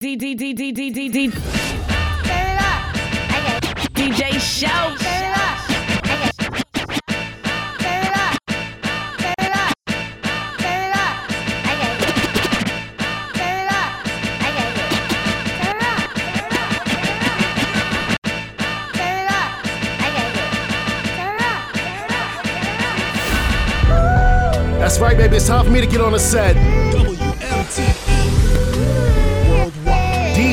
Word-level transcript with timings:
D 0.00 0.14
D 0.14 0.36
D 0.36 0.52
D 0.52 0.70
D 0.70 0.90
D 0.90 1.08
D 1.08 1.28
Turn 1.28 1.34
it 1.34 2.60
up. 2.60 2.94
DJ 3.94 4.38
Show. 4.38 4.94
That's 24.78 25.00
right, 25.00 25.16
baby. 25.16 25.34
It's 25.38 25.48
time 25.48 25.64
for 25.64 25.72
me 25.72 25.80
to 25.80 25.88
get 25.88 26.00
on 26.00 26.12
the 26.12 26.20
set. 26.20 26.56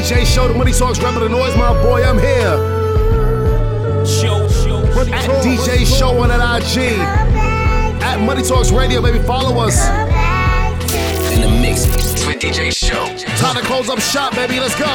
DJ 0.06 0.24
Show, 0.24 0.48
the 0.48 0.54
Money 0.54 0.72
Talks, 0.72 1.00
Rapper 1.00 1.22
the 1.22 1.30
Noise, 1.30 1.58
my 1.58 1.74
boy. 1.82 2.04
I'm 2.04 2.20
here. 2.20 2.56
Show, 4.06 4.48
show, 4.50 4.86
At 5.12 5.28
DJ 5.42 5.84
Show 5.84 6.22
on 6.22 6.30
that 6.30 6.62
IG. 6.62 7.00
At 8.04 8.24
Money 8.24 8.44
Talks 8.44 8.70
Radio, 8.70 9.02
baby. 9.02 9.18
Follow 9.18 9.58
us. 9.58 9.90
in 11.34 11.42
the 11.42 11.50
mix 11.60 11.88
with 12.28 12.40
DJ 12.40 12.72
Show. 12.72 13.04
Time 13.38 13.56
to 13.56 13.64
close 13.64 13.90
up 13.90 13.98
shop, 13.98 14.36
baby. 14.36 14.60
Let's 14.60 14.78
go. 14.78 14.86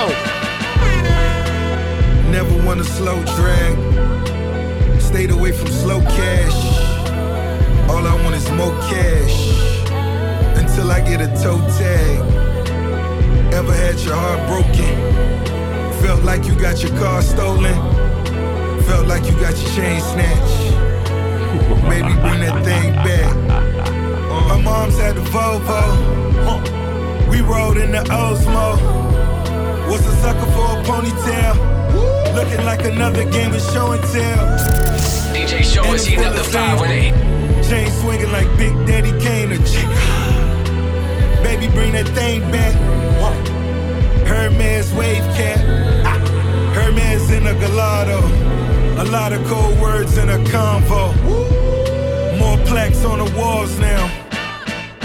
Never 2.31 2.65
want 2.65 2.79
a 2.79 2.85
slow 2.85 3.21
drag. 3.35 5.03
Stayed 5.03 5.33
away 5.33 5.51
from 5.51 5.73
slow 5.73 6.03
cash. 6.03 6.55
All 7.91 8.07
I 8.07 8.15
want 8.23 8.37
is 8.37 8.49
more 8.53 8.71
cash. 8.87 9.91
Until 10.57 10.93
I 10.93 11.01
get 11.01 11.21
a 11.21 11.27
toe 11.43 11.59
tag. 11.79 12.50
Ever 13.53 13.75
had 13.75 13.99
your 14.01 14.15
heart 14.15 14.41
broken? 14.49 14.95
Felt 16.03 16.23
like 16.25 16.45
you 16.47 16.55
got 16.55 16.83
your 16.83 16.97
car 16.99 17.21
stolen? 17.23 17.75
Felt 18.85 19.07
like 19.07 19.25
you 19.25 19.33
got 19.33 19.57
your 19.61 19.71
chain 19.75 20.01
snatched? 20.01 20.71
Maybe 21.89 22.13
bring 22.23 22.41
that 22.41 22.65
thing 22.65 22.95
back. 22.95 23.37
My 24.49 24.61
mom's 24.63 24.99
had 24.99 25.17
the 25.17 25.21
Volvo. 25.23 25.83
We 27.29 27.41
rode 27.41 27.77
in 27.77 27.93
the 27.93 28.03
Osmo. 28.11 28.77
Was 29.89 30.07
a 30.07 30.15
sucker 30.23 30.51
for 30.53 30.79
a 30.79 30.83
ponytail. 30.85 32.35
Looking 32.35 32.65
like 32.65 32.85
another 32.85 33.25
game 33.31 33.53
of 33.53 33.61
show 33.61 33.93
and 33.93 34.03
tell. 34.05 34.47
DJ 35.35 35.63
Show 35.63 35.93
is 35.93 36.07
heating 36.07 36.25
up 36.25 36.35
the 36.35 36.45
518. 36.45 37.15
Chain 37.69 37.91
swinging 38.01 38.33
like 38.33 38.49
Big 38.57 38.75
Daddy 38.87 39.13
Kane 39.21 39.53
or 39.53 39.59
chick. 39.67 39.91
Baby, 41.43 41.69
bring 41.75 41.93
that 41.93 42.09
thing 42.15 42.41
back. 42.53 43.00
Hermes 44.31 44.93
wave 44.95 45.27
cap. 45.39 45.59
Ah. 46.11 46.19
Hermes 46.77 47.31
in 47.31 47.47
a 47.47 47.55
gelato. 47.63 48.21
A 49.05 49.07
lot 49.17 49.33
of 49.33 49.41
cold 49.47 49.79
words 49.81 50.17
in 50.17 50.29
a 50.29 50.39
convo. 50.53 51.03
More 52.39 52.59
plaques 52.69 53.05
on 53.05 53.19
the 53.25 53.31
walls 53.39 53.79
now. 53.79 54.03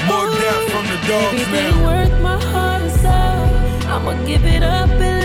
More 0.09 0.27
oh, 0.29 0.39
death 0.41 0.63
from 0.71 0.85
the 0.93 0.99
dogs 1.07 1.41
Everything 1.41 1.81
now. 1.81 1.87
worth 1.87 2.21
my 2.21 2.39
heart. 2.51 2.75
I'ma 3.95 4.13
give 4.25 4.43
it 4.45 4.61
up 4.61 4.89
and 4.89 5.24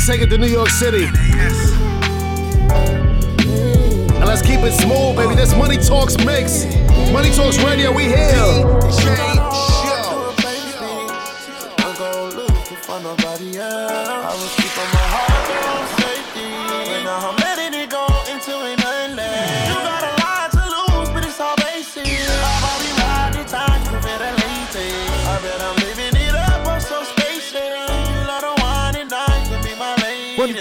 Let's 0.00 0.08
take 0.08 0.22
it 0.22 0.30
to 0.30 0.38
New 0.38 0.46
York 0.46 0.70
City. 0.70 1.04
And 1.04 1.14
let's 4.24 4.40
keep 4.40 4.60
it 4.60 4.72
smooth, 4.72 5.14
baby. 5.14 5.34
This 5.34 5.54
Money 5.54 5.76
Talks 5.76 6.16
mix. 6.24 6.64
Money 7.12 7.28
Talks 7.32 7.62
Radio, 7.62 7.92
we 7.94 8.04
here. 8.04 9.39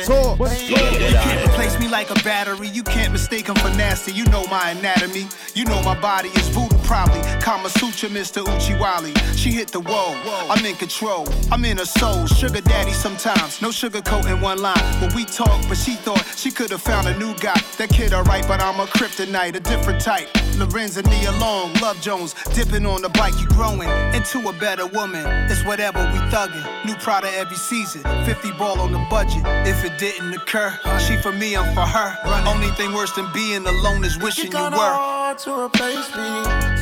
Talk. 0.09 0.39
You 0.39 0.75
can't 0.75 1.47
replace 1.47 1.79
me 1.79 1.87
like 1.87 2.09
a 2.09 2.15
battery. 2.23 2.67
You 2.67 2.81
can't 2.81 3.13
mistake 3.13 3.47
him 3.47 3.53
for 3.57 3.69
nasty. 3.77 4.11
You 4.11 4.25
know 4.25 4.43
my 4.47 4.71
anatomy. 4.71 5.27
You 5.53 5.65
know 5.65 5.79
my 5.83 5.99
body 6.01 6.29
is 6.29 6.47
voodoo 6.47 6.78
probably. 6.89 7.21
Kama 7.39 7.69
Sutra, 7.69 8.09
Mr. 8.09 8.43
Uchiwali. 8.43 9.13
She 9.37 9.51
hit 9.51 9.67
the 9.67 9.79
wall. 9.79 10.15
I'm 10.49 10.65
in 10.65 10.75
control. 10.75 11.27
I'm 11.51 11.63
in 11.63 11.77
her 11.77 11.85
soul. 11.85 12.25
Sugar 12.25 12.61
daddy 12.61 12.93
sometimes. 12.93 13.61
No 13.61 13.69
sugar 13.69 14.01
coat 14.01 14.25
in 14.25 14.41
one 14.41 14.59
line. 14.59 14.83
When 14.99 15.13
we 15.13 15.23
talk, 15.25 15.61
but 15.69 15.77
she 15.77 15.93
thought 15.93 16.25
she 16.35 16.49
could 16.49 16.71
have 16.71 16.81
found 16.81 17.07
a 17.07 17.15
new 17.19 17.35
guy. 17.35 17.61
That 17.77 17.89
kid 17.89 18.11
alright, 18.11 18.45
but 18.47 18.59
I'm 18.59 18.79
a 18.79 18.87
kryptonite, 18.87 19.55
a 19.55 19.59
different 19.59 20.01
type. 20.01 20.29
Larenz 20.57 20.97
and 20.97 21.07
Nia 21.11 21.31
Long, 21.33 21.71
Love 21.75 22.01
Jones, 22.01 22.33
dipping 22.55 22.87
on 22.87 23.03
the 23.03 23.09
bike, 23.09 23.39
you 23.39 23.47
growing 23.49 23.89
into 24.15 24.49
a 24.49 24.53
better 24.53 24.87
woman. 24.87 25.23
It's 25.51 25.63
whatever 25.63 25.99
we 26.11 26.19
thuggin'. 26.33 26.65
New 26.85 26.95
Prada 26.95 27.29
every 27.37 27.55
season, 27.55 28.01
50 28.25 28.51
ball 28.53 28.81
on 28.81 28.91
the 28.91 29.05
budget. 29.11 29.43
If 29.67 29.85
it 29.85 29.99
didn't 29.99 30.33
occur, 30.33 30.71
she 31.05 31.17
for 31.17 31.31
me, 31.31 31.55
I'm 31.55 31.71
for 31.75 31.85
her. 31.85 32.17
Only 32.47 32.71
thing 32.71 32.93
worse 32.93 33.13
than 33.13 33.31
being 33.31 33.67
alone 33.67 34.03
is 34.03 34.17
wishing 34.17 34.51
you 34.51 34.71
were. 34.71 35.18
Hard 35.29 35.37
to 35.37 35.65
replace 35.65 36.09
me. 36.17 36.29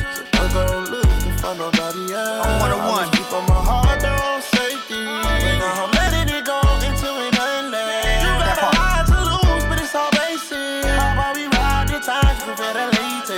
So 0.08 0.40
I'm 0.40 0.52
gon' 0.54 0.84
lose 0.90 1.04
it 1.04 1.36
for 1.40 1.54
nobody 1.54 2.14
else. 2.14 2.46
I'm 2.46 2.60
one 2.60 2.72
on 2.72 2.80
I 2.80 2.88
was 2.88 2.96
one. 2.96 3.10
keeping 3.12 3.44
my 3.44 3.60
heart 3.68 4.04
on 4.04 4.40
safety. 4.40 5.04
And 5.04 5.58
now 5.60 5.84
I'm 5.84 5.92
letting 5.92 6.28
it 6.34 6.44
go 6.46 6.56
until 6.56 7.12
ain't 7.20 7.34
nothing 7.36 7.70
left. 7.70 8.24
You 8.24 8.32
got 8.40 8.58
a 8.64 8.70
lot 8.80 9.04
to 9.12 9.18
lose, 9.28 9.64
but 9.68 9.76
it's 9.82 9.94
all 9.94 10.10
basic. 10.12 10.88
How 10.88 11.12
about 11.12 11.36
we 11.36 11.44
ride 11.44 11.88
the 11.92 12.00
times, 12.00 12.40
you 12.46 12.54
better 12.56 12.88
late 12.96 13.28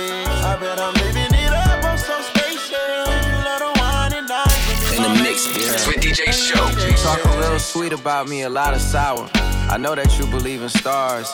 I 0.47 0.55
bet 0.61 0.79
I'm 0.79 0.93
living 1.03 1.33
it 1.43 1.51
up, 1.51 1.83
I'm 1.83 1.97
so 1.97 2.15
spacious. 2.31 2.71
You 2.71 3.35
love 3.43 3.59
the 3.67 3.71
wine 3.83 4.13
and 4.15 4.27
dine. 4.31 4.95
In 4.95 5.03
the 5.03 5.09
my 5.11 5.23
mix 5.23 5.43
lady. 5.51 5.91
with 5.91 5.99
DJ 5.99 6.31
Show. 6.31 6.63
You 6.87 6.95
talking 7.03 7.31
real 7.39 7.59
sweet 7.59 7.91
about 7.91 8.29
me, 8.29 8.43
a 8.43 8.49
lot 8.49 8.73
of 8.73 8.79
sour. 8.79 9.27
I 9.67 9.77
know 9.77 9.93
that 9.93 10.17
you 10.17 10.25
believe 10.27 10.61
in 10.61 10.69
stars. 10.69 11.27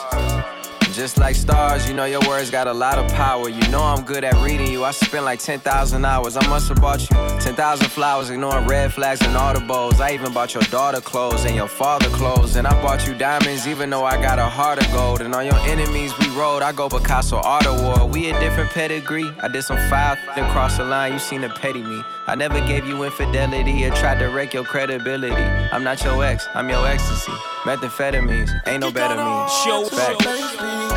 Just 0.98 1.16
like 1.16 1.36
stars, 1.36 1.88
you 1.88 1.94
know 1.94 2.06
your 2.06 2.20
words 2.26 2.50
got 2.50 2.66
a 2.66 2.72
lot 2.72 2.98
of 2.98 3.08
power. 3.12 3.48
You 3.48 3.68
know 3.68 3.80
I'm 3.80 4.02
good 4.02 4.24
at 4.24 4.34
reading 4.42 4.66
you. 4.66 4.82
I 4.82 4.90
spent 4.90 5.24
like 5.24 5.38
10,000 5.38 6.04
hours. 6.04 6.36
I 6.36 6.44
must 6.48 6.68
have 6.68 6.80
bought 6.80 7.00
you 7.02 7.16
10,000 7.40 7.88
flowers, 7.88 8.30
ignoring 8.30 8.66
red 8.66 8.92
flags 8.92 9.20
and 9.22 9.36
audibles. 9.36 10.00
I 10.00 10.12
even 10.14 10.32
bought 10.32 10.54
your 10.54 10.64
daughter 10.64 11.00
clothes 11.00 11.44
and 11.44 11.54
your 11.54 11.68
father 11.68 12.08
clothes. 12.08 12.56
And 12.56 12.66
I 12.66 12.82
bought 12.82 13.06
you 13.06 13.14
diamonds, 13.14 13.68
even 13.68 13.90
though 13.90 14.04
I 14.04 14.20
got 14.20 14.40
a 14.40 14.46
heart 14.46 14.84
of 14.84 14.90
gold. 14.92 15.20
And 15.20 15.36
on 15.36 15.46
your 15.46 15.58
enemies, 15.60 16.12
we 16.18 16.28
rode. 16.30 16.62
I 16.62 16.72
go 16.72 16.88
Picasso 16.88 17.36
Art 17.36 17.66
Award. 17.66 18.12
We 18.12 18.30
a 18.30 18.40
different 18.40 18.70
pedigree. 18.70 19.32
I 19.40 19.46
did 19.46 19.62
some 19.62 19.78
foul, 19.88 20.16
then 20.34 20.50
cross 20.50 20.78
the 20.78 20.84
line. 20.84 21.12
You 21.12 21.20
seen 21.20 21.42
the 21.42 21.48
petty 21.48 21.82
me. 21.82 22.02
I 22.26 22.34
never 22.34 22.60
gave 22.66 22.84
you 22.84 23.04
infidelity 23.04 23.86
or 23.86 23.90
tried 23.92 24.18
to 24.18 24.26
wreck 24.26 24.52
your 24.52 24.64
credibility. 24.64 25.42
I'm 25.72 25.84
not 25.84 26.02
your 26.02 26.22
ex, 26.24 26.46
I'm 26.54 26.68
your 26.68 26.86
ecstasy. 26.86 27.32
Methamphetamines, 27.62 28.50
ain't 28.66 28.80
no 28.80 28.90
better 28.90 29.16
me. 29.16 29.48
Show 29.64 29.84
Fact. 29.86 30.87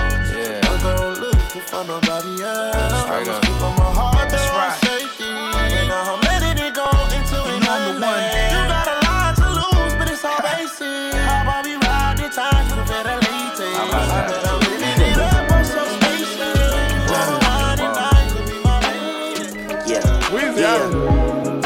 For 1.82 1.88
nobody 1.88 2.44
else. 2.44 3.02
Straight 3.04 3.28
up. 3.28 3.42
Keep 3.42 3.62
on 3.62 3.76
my 3.78 3.90
heart 3.98 4.30
That's 4.30 4.48
right. 4.54 4.78
safety. 4.86 5.24
And 5.26 5.92
I'm 5.92 6.20
letting 6.22 6.58
it 6.66 6.74
go 6.76 6.86
into 7.16 7.36
The 7.42 7.56
an 7.58 7.62
number 7.66 8.06
one. 8.06 8.22
You 8.54 8.62
got 8.70 8.88
a 8.88 8.98
lot 9.06 9.34
to 9.42 9.48
lose, 9.50 9.94
but 9.98 10.08
it's 10.10 10.24
all 10.24 10.42
basic. 10.46 11.14
How 11.26 11.42
about 11.44 11.66
we 11.66 11.76
ride 11.76 12.18
the 12.18 12.30
time 12.30 12.66
to 12.70 12.76
better 12.86 13.18
later? 13.26 13.70
How 13.74 13.88
about 13.90 14.08
that? 14.08 14.30
I 14.30 14.30
bet 14.30 14.48
I'm 14.48 14.60
living 14.70 15.02
it 15.10 15.18
up 15.18 15.50
station. 15.98 16.54
Riding 17.10 17.94
night 17.98 18.30
to 18.36 18.42
be 18.46 18.58
my 18.64 18.78
lady. 18.86 19.72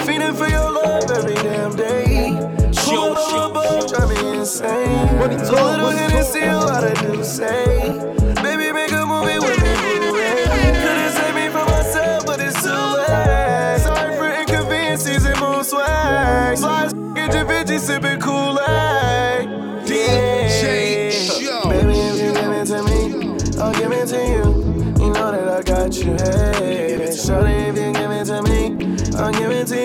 Feeding 0.06 0.34
for 0.34 0.48
your 0.48 0.72
love 0.72 1.12
every 1.12 1.36
damn 1.36 1.76
day. 1.76 2.32
Show, 2.72 3.14
Pull 3.14 3.30
show, 3.30 3.52
up 3.52 3.88
drive 3.90 4.10
me 4.10 4.38
insane. 4.40 5.18
Money 5.20 5.38
So 5.40 5.56
talk, 5.56 5.78
little 5.78 5.92
money 5.92 6.00
hit 6.00 6.12
and 6.12 6.26
talk. 6.26 6.34
see 6.34 6.48
what 6.48 6.84
I 6.84 6.94
do 7.02 7.24
say. 7.24 7.75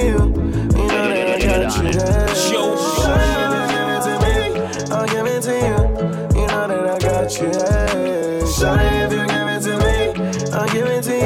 You. 0.04 0.18
You 0.78 0.86
know 0.88 1.06
that 1.08 1.26
I 1.28 1.38
got 1.40 1.76
you, 1.76 1.88
hey. 1.88 2.34
Show, 2.34 2.76
Shorty, 2.96 3.28
if 3.36 3.50
you 3.50 3.66
give 3.72 3.88
it 3.94 4.02
to 4.06 4.12
me, 4.22 4.34
I'll 4.92 5.06
give 5.06 5.26
it 5.26 5.40
to 5.42 5.52
you. 5.54 5.78
You 6.40 6.46
know 6.46 6.64
that 6.68 6.84
I 6.88 6.98
got 6.98 7.30
you, 7.38 7.48
hey. 7.48 8.44
Shorty, 8.46 8.86
if 8.86 9.12
you 9.12 9.24
give 9.26 9.48
it 9.48 9.60
to 9.64 9.72
me, 9.78 9.96
I'll 10.52 10.68
give 10.68 10.86
it 10.86 11.02
to 11.04 11.14
you. 11.14 11.20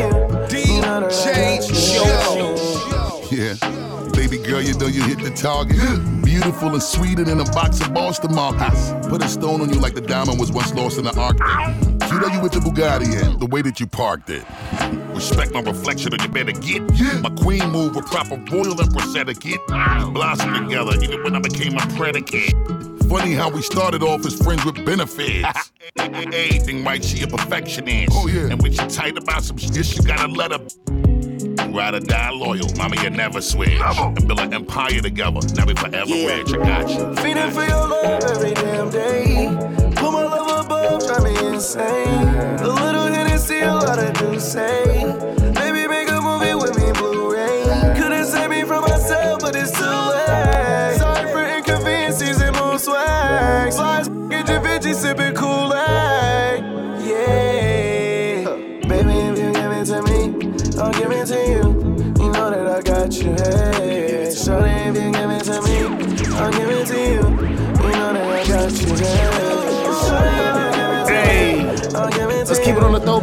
You 0.59 0.81
know 0.83 0.97
that 1.01 1.11
I 1.11 1.17
got 1.35 1.65
you, 1.69 1.75
hey. 3.37 3.55
Yeah. 3.59 4.11
Baby 4.13 4.39
girl, 4.39 4.63
you 4.63 4.75
know 4.79 4.87
you 4.87 5.03
hit 5.03 5.19
the 5.19 5.31
target. 5.31 5.79
Beautiful 6.25 6.69
and 6.73 6.83
sweeter 6.83 7.25
than 7.25 7.41
a 7.41 7.45
box 7.45 7.81
of 7.81 7.93
Boston 7.93 8.35
markers. 8.35 8.93
Put 9.09 9.23
a 9.25 9.29
stone 9.29 9.61
on 9.61 9.71
you 9.71 9.81
like 9.81 9.95
the 9.95 10.01
diamond 10.01 10.39
was 10.39 10.53
once 10.53 10.73
lost 10.73 10.99
in 10.99 11.05
the 11.05 11.13
Arctic. 11.19 11.84
Cute 12.15 12.31
are 12.31 12.33
you 12.33 12.41
with 12.41 12.53
the 12.53 12.61
Bugatti 12.61 13.25
and 13.25 13.41
the 13.41 13.47
way 13.47 13.61
that 13.61 13.81
you 13.81 13.89
parked 13.89 14.31
it. 14.31 14.45
Respect 15.13 15.53
my 15.53 15.61
reflection 15.63 16.15
or 16.15 16.23
you 16.23 16.29
better 16.29 16.53
get. 16.53 16.81
My 17.21 17.31
queen 17.31 17.69
move 17.71 17.97
with 17.97 18.07
proper 18.07 18.37
royal 18.53 18.81
empress 18.81 19.17
etiquette. 19.17 19.59
Blossom 19.67 20.69
together 20.69 20.93
even 21.03 21.25
when 21.25 21.35
I 21.35 21.41
became 21.41 21.77
a 21.77 21.85
predicate. 21.97 22.55
Funny 23.09 23.33
how 23.33 23.51
we 23.51 23.63
started 23.63 24.05
off 24.05 24.25
as 24.25 24.41
friends 24.41 24.65
with 24.65 24.87
benefits. 24.87 25.73
Anything 25.99 26.85
right, 26.85 27.03
she 27.03 27.25
a 27.25 27.27
perfectionist. 27.27 28.13
Oh 28.15 28.29
yeah. 28.29 28.53
And 28.53 28.63
when 28.63 28.71
she 28.71 28.87
tight 28.87 29.19
about 29.19 29.43
some 29.43 29.57
shit, 29.57 29.97
you 29.97 30.03
gotta 30.05 30.31
let 30.31 30.53
her 30.53 30.61
Ride 31.75 31.95
or 31.95 32.01
die 32.01 32.31
loyal, 32.31 32.69
mama, 32.77 33.03
you 33.03 33.11
never 33.11 33.41
switch. 33.41 33.81
And 33.81 34.29
build 34.29 34.39
an 34.39 34.55
empire 34.55 35.01
together, 35.01 35.41
now 35.57 35.67
we 35.67 35.75
forever 35.75 36.15
rich. 36.15 36.53
I 36.53 36.59
got 36.59 36.89
you. 36.89 37.17
Feeding 37.17 37.51
for 37.51 37.65
your 37.65 37.89
love 37.89 38.23
every 38.23 38.55
damn 38.55 38.91
day. 38.91 39.49
Put 39.97 40.13
my 40.13 40.23
love 40.23 40.44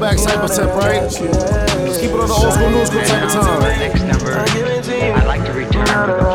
throwback 0.02 0.18
You 0.18 0.26
know 0.26 0.32
cyber 0.32 0.56
tip, 0.56 0.66
right? 0.76 1.02
got 1.02 1.20
you, 1.20 1.28
hey. 1.28 1.86
Let's 1.86 2.00
keep 2.00 2.10
it 2.10 2.20
on 2.20 2.28
the 2.28 2.34
old 2.34 2.54
school 2.54 2.70
new 2.70 2.86
school 2.86 3.02
type 3.02 3.24
of 3.24 3.32
time. 3.32 3.62
Next 3.80 4.02
number, 4.04 4.34
I'll 4.34 4.54
give 4.54 4.68
it 4.68 4.84
to 4.86 4.96
you. 4.96 5.12
I'd 5.14 5.28
like 5.28 5.46
to 5.46 5.54
return 5.54 5.86
to 5.86 6.14
the. 6.14 6.32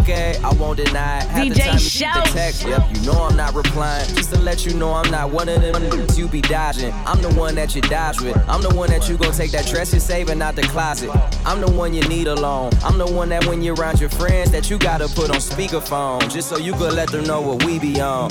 Okay, 0.00 0.36
I 0.44 0.52
won't 0.54 0.76
deny 0.76 1.18
it. 1.18 1.28
Half 1.28 1.48
the 1.48 1.54
DJ 1.54 1.64
time 1.64 1.78
you 1.78 2.22
the 2.22 2.30
text, 2.38 2.66
yep, 2.66 2.82
you 2.92 3.00
know 3.06 3.22
I'm 3.22 3.36
not 3.36 3.54
replying. 3.54 4.06
Just 4.14 4.34
to 4.34 4.40
let 4.40 4.66
you 4.66 4.74
know 4.74 4.92
I'm 4.92 5.10
not 5.10 5.30
one 5.30 5.48
of 5.48 5.62
them 5.62 5.90
dudes 5.90 6.18
you 6.18 6.28
be 6.28 6.42
dodging. 6.42 6.92
I'm 7.06 7.22
the 7.22 7.32
one 7.34 7.54
that 7.54 7.74
you 7.74 7.80
dodge 7.82 8.20
with. 8.20 8.36
I'm 8.48 8.60
the 8.60 8.74
one 8.74 8.90
that 8.90 9.08
you 9.08 9.16
gon' 9.16 9.32
take 9.32 9.52
that 9.52 9.66
dress 9.66 9.92
you're 9.92 10.00
saving 10.00 10.42
out 10.42 10.56
the 10.56 10.62
closet. 10.62 11.10
I'm 11.46 11.60
the 11.60 11.70
one 11.70 11.94
you 11.94 12.02
need 12.08 12.26
alone. 12.26 12.72
I'm 12.84 12.98
the 12.98 13.06
one 13.06 13.30
that 13.30 13.46
when 13.46 13.62
you're 13.62 13.76
around 13.76 14.00
your 14.00 14.10
friends 14.10 14.50
that 14.50 14.68
you 14.68 14.78
gotta 14.78 15.08
put 15.08 15.30
on 15.30 15.36
speakerphone. 15.36 16.30
Just 16.30 16.48
so 16.50 16.58
you 16.58 16.72
could 16.74 16.92
let 16.92 17.10
them 17.10 17.24
know 17.24 17.40
what 17.40 17.64
we 17.64 17.78
be 17.78 18.00
on. 18.00 18.30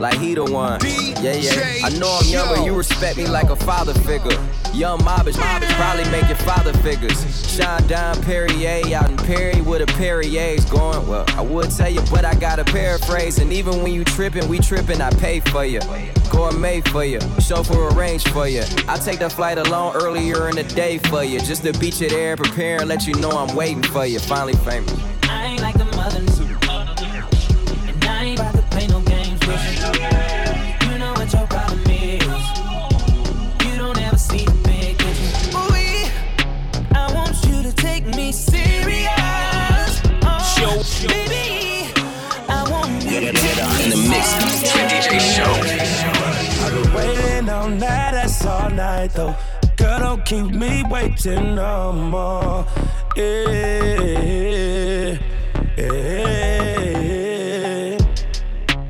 Like 0.00 0.18
he 0.18 0.34
the 0.34 0.44
one. 0.44 0.80
Yeah, 1.22 1.34
yeah. 1.34 1.86
I 1.86 1.90
know 1.90 2.18
I'm 2.20 2.26
young, 2.26 2.48
but 2.48 2.64
you 2.64 2.74
respect 2.74 3.16
me 3.16 3.26
like 3.26 3.50
a 3.50 3.56
father 3.56 3.94
figure. 3.94 4.36
Young 4.72 4.98
mobbish, 5.00 5.34
mobbish 5.34 5.72
probably 5.74 6.10
make 6.10 6.26
your 6.26 6.38
father 6.38 6.72
figures. 6.78 7.16
Shine 7.54 7.86
down 7.86 8.20
Perrier 8.22 8.94
out 8.96 9.08
in 9.08 9.16
Perry 9.18 9.60
with 9.60 9.82
a 9.82 9.86
Perrier's 9.86 10.64
going. 10.64 11.06
Well, 11.06 11.24
I 11.28 11.42
would 11.42 11.70
tell 11.70 11.88
you, 11.88 12.00
but 12.10 12.24
I 12.24 12.34
gotta 12.34 12.64
paraphrase. 12.64 13.38
And 13.38 13.52
even 13.52 13.82
when 13.82 13.92
you 13.92 14.02
trippin', 14.02 14.48
we 14.48 14.58
trippin', 14.58 15.00
I 15.00 15.10
pay 15.10 15.38
for 15.40 15.64
you. 15.64 15.80
Gourmet 16.28 16.80
for 16.80 17.04
you, 17.04 17.20
chauffeur 17.40 17.90
arrange 17.90 18.26
for 18.28 18.48
you. 18.48 18.64
I 18.88 18.98
take 18.98 19.20
the 19.20 19.30
flight 19.30 19.58
alone 19.58 19.94
earlier 19.94 20.48
in 20.48 20.56
the 20.56 20.64
day 20.64 20.98
for 20.98 21.22
you. 21.22 21.38
Just 21.38 21.62
to 21.62 21.72
beat 21.78 22.00
you 22.00 22.08
there, 22.08 22.36
prepare 22.36 22.80
and 22.80 22.88
let 22.88 23.06
you 23.06 23.14
know 23.14 23.30
I'm 23.30 23.54
waiting 23.54 23.84
for 23.84 24.04
you. 24.04 24.18
Finally 24.18 24.54
famous. 24.54 24.92
I 25.22 25.44
ain't 25.44 25.60
like 25.60 25.78
the 25.78 25.84
mothers. 25.96 26.43
I 43.14 43.20
want 43.20 43.26
you 43.26 43.32
to 43.32 43.38
take 43.38 43.56
me 43.78 43.84
In 43.84 43.90
the 43.90 43.96
mix 44.08 44.34
with 44.34 44.64
DJ 44.74 45.20
Show. 45.20 45.52
I've 46.64 46.72
been 46.72 46.92
waiting 46.94 47.48
all 47.48 47.68
night, 47.68 48.12
that's 48.12 48.44
all 48.44 48.70
night 48.70 49.12
though. 49.12 49.36
Girl, 49.76 49.98
don't 50.00 50.24
keep 50.24 50.46
me 50.46 50.82
waiting 50.90 51.54
no 51.54 51.92
more. 51.92 52.66
Yeah, 53.16 53.44
yeah, 55.76 55.88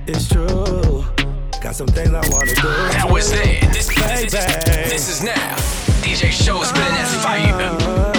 it's 0.07 0.29
true. 0.29 1.05
Got 1.61 1.75
some 1.75 1.89
things 1.89 2.09
I 2.09 2.27
wanna 2.31 2.55
do. 2.55 2.63
That 2.63 3.11
was 3.11 3.31
then. 3.31 3.73
This, 3.73 3.89
Baby. 3.89 4.31
this 4.31 5.09
is 5.11 5.23
now. 5.23 5.57
DJ 6.01 6.31
Show 6.31 6.63
is 6.63 6.69
spinning 6.69 6.93
that 6.93 7.09
fire. 7.23 8.14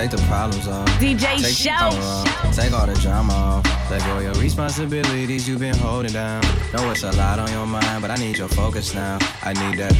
Take 0.00 0.10
the 0.12 0.26
problems 0.28 0.66
off. 0.66 0.88
DJ 0.98 1.18
Take 1.18 1.42
the 1.42 1.48
Show. 1.48 1.72
off, 1.72 2.56
take 2.56 2.72
all 2.72 2.86
the 2.86 2.94
drama 2.94 3.32
off. 3.32 3.90
Let 3.90 4.00
go 4.06 4.16
of 4.16 4.22
your 4.22 4.34
responsibilities 4.42 5.46
you've 5.46 5.60
been 5.60 5.76
holding 5.76 6.12
down. 6.12 6.40
Know 6.72 6.90
it's 6.90 7.02
a 7.02 7.12
lot 7.12 7.38
on 7.38 7.50
your 7.50 7.66
mind, 7.66 8.00
but 8.00 8.10
I 8.10 8.16
need 8.16 8.38
your 8.38 8.48
focus 8.48 8.94
now. 8.94 9.18
I 9.42 9.52
need 9.52 9.78
that. 9.78 9.94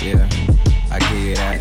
Yeah, 0.00 0.28
I 0.92 0.98
give 1.00 1.18
you 1.18 1.34
that. 1.34 1.60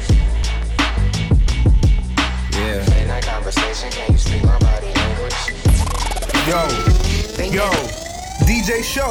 Yeah. 2.52 3.02
In 3.02 3.08
that 3.08 3.24
conversation, 3.26 3.90
can 3.90 4.12
you 4.12 4.20
speak 4.20 4.44
my 4.44 4.60
body 4.60 4.94
language? 4.94 5.40
Yo, 6.46 6.62
yo, 7.50 7.70
DJ 8.46 8.84
Show, 8.84 9.10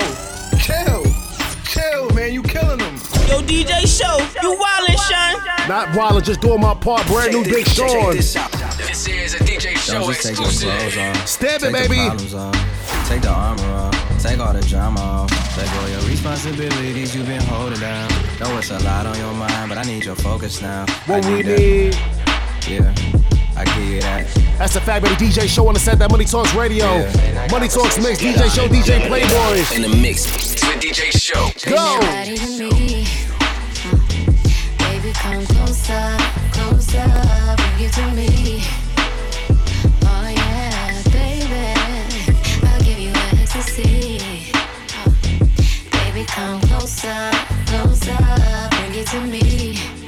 chill, 0.59 1.03
chill, 1.65 2.11
man, 2.15 2.33
you 2.33 2.45
killing 2.45 2.79
them. 2.79 2.95
Yo, 3.27 3.43
DJ 3.43 3.87
Show, 3.89 4.19
you 4.41 4.57
wildin', 4.57 4.90
Sean. 4.90 4.90
Not 5.71 5.95
Waller, 5.95 6.21
just 6.21 6.41
doing 6.41 6.61
my 6.61 6.75
part. 6.75 7.07
Brand 7.07 7.33
new 7.33 7.45
Big 7.45 7.65
Sean. 7.65 8.17
This 8.17 8.35
is 9.07 9.35
a 9.35 9.39
DJ 9.39 9.77
Show 9.77 10.01
Don't 10.01 10.09
just 10.09 10.23
take 10.25 10.37
your 10.37 10.49
exclusive. 10.49 10.69
clothes 10.69 10.97
off. 10.97 11.29
Stab 11.29 11.63
it, 11.63 11.73
baby. 11.73 11.95
The 11.95 12.07
problems 12.07 12.35
off. 12.35 13.07
Take 13.07 13.23
the 13.23 13.31
armor 13.31 13.63
off, 13.63 14.21
take 14.21 14.41
all 14.41 14.53
the 14.53 14.63
drama 14.63 15.01
off. 15.01 15.57
Let 15.57 15.73
go 15.73 15.87
your 15.87 16.11
responsibilities 16.11 17.15
you've 17.15 17.29
been 17.29 17.41
holding 17.43 17.79
down. 17.79 18.11
Know 18.41 18.59
it's 18.59 18.73
a 18.73 18.81
lot 18.81 19.07
on 19.07 19.17
your 19.17 19.33
mind, 19.33 19.69
but 19.69 19.79
I 19.79 19.83
need 19.83 20.05
your 20.05 20.17
focus 20.17 20.61
now. 20.61 20.87
What 21.07 21.25
I 21.25 21.31
we 21.31 21.43
need. 21.45 21.95
Yeah, 22.67 22.93
I 23.57 23.65
give 23.65 23.85
you 23.85 24.01
that. 24.01 24.27
That's 24.59 24.75
the 24.75 24.81
fact, 24.81 25.05
baby. 25.05 25.15
DJ 25.15 25.49
Show 25.49 25.69
on 25.69 25.75
the 25.75 25.81
set 25.81 26.01
that 26.01 26.11
Money 26.11 26.25
Talks 26.25 26.53
Radio. 26.53 26.85
Yeah. 26.85 27.47
Money 27.49 27.69
Talks 27.69 27.97
Mix. 27.97 28.21
DJ 28.21 28.53
Show, 28.53 28.67
DJ 28.67 29.07
Playboy. 29.07 29.77
In 29.77 29.83
the 29.83 29.97
mix 30.03 30.27
with 30.67 30.81
DJ 30.81 31.13
Show. 31.13 31.49
Go. 31.71 33.30
Come 35.47 35.57
closer, 35.57 36.17
closer, 36.53 37.07
bring 37.57 37.87
it 37.87 37.93
to 37.95 38.07
me. 38.13 38.63
Oh 40.03 40.29
yeah, 40.29 41.03
baby, 41.13 42.67
I'll 42.67 42.81
give 42.83 42.99
you 42.99 43.13
ecstasy. 43.41 44.19
Uh, 44.95 45.11
Baby, 45.93 46.27
come 46.27 46.61
closer, 46.63 47.31
closer, 47.67 48.17
bring 48.71 48.95
it 48.95 49.07
to 49.09 49.21
me. 49.21 50.00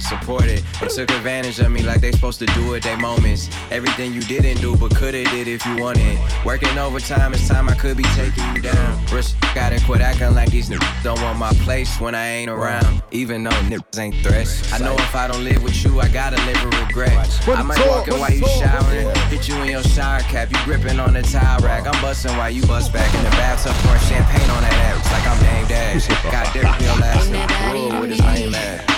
But 0.00 0.16
they 0.16 0.20
didn't 0.20 0.20
support 0.20 0.44
it. 0.44 0.64
They 0.80 0.88
took 0.88 1.10
advantage 1.10 1.60
of 1.60 1.70
me 1.70 1.82
like 1.82 2.00
they 2.00 2.12
supposed 2.12 2.38
to 2.40 2.46
do 2.46 2.74
at 2.74 2.82
their 2.82 2.96
moments. 2.96 3.48
Everything 3.70 4.12
you 4.12 4.20
didn't 4.22 4.60
do, 4.60 4.76
but 4.76 4.94
coulda 4.94 5.24
did 5.24 5.48
if 5.48 5.64
you 5.66 5.76
wanted. 5.76 6.18
Working 6.44 6.76
overtime, 6.78 7.34
it's 7.34 7.48
time 7.48 7.68
I 7.68 7.74
could 7.74 7.96
be 7.96 8.04
taking 8.14 8.44
you 8.54 8.62
down. 8.62 9.06
Risk, 9.12 9.36
gotta 9.54 9.80
quit 9.84 10.00
acting 10.00 10.34
like 10.34 10.50
these 10.50 10.68
niggas 10.68 11.02
don't 11.02 11.20
want 11.22 11.38
my 11.38 11.52
place 11.64 12.00
when 12.00 12.14
I 12.14 12.26
ain't 12.26 12.50
around. 12.50 13.02
Even 13.10 13.42
though 13.44 13.50
niggas 13.68 13.98
ain't 13.98 14.16
threats. 14.16 14.72
I 14.72 14.78
know 14.78 14.94
if 14.94 15.14
I 15.14 15.28
don't 15.28 15.44
live 15.44 15.62
with 15.62 15.84
you, 15.84 16.00
I 16.00 16.08
gotta 16.08 16.36
live 16.46 16.64
with 16.64 16.80
regret. 16.86 17.12
I 17.48 17.62
might 17.62 17.86
walk 17.86 18.08
in 18.08 18.18
while 18.18 18.32
you 18.32 18.46
showering, 18.48 19.14
hit 19.28 19.48
you 19.48 19.56
in 19.62 19.70
your 19.70 19.82
shower 19.82 20.20
cap, 20.20 20.50
you 20.50 20.58
gripping 20.64 21.00
on 21.00 21.14
the 21.14 21.22
towel 21.22 21.60
rack. 21.60 21.86
I'm 21.86 22.00
busting 22.02 22.36
while 22.36 22.50
you 22.50 22.62
bust 22.66 22.92
back 22.92 23.12
in 23.14 23.24
the 23.24 23.30
bathtub, 23.30 23.74
pouring 23.84 24.00
champagne 24.02 24.50
on 24.50 24.62
that 24.62 24.72
ass 24.72 25.12
like 25.12 25.26
I'm 25.26 25.42
named 25.42 25.68
Dash. 25.68 26.08
Got 26.30 26.52
Derek 26.54 26.80
your 26.80 26.96
last 26.96 27.30
name, 27.30 27.48
rule 27.72 28.00
with 28.00 28.10
his 28.10 28.20
name 28.20 28.54
at. 28.54 28.90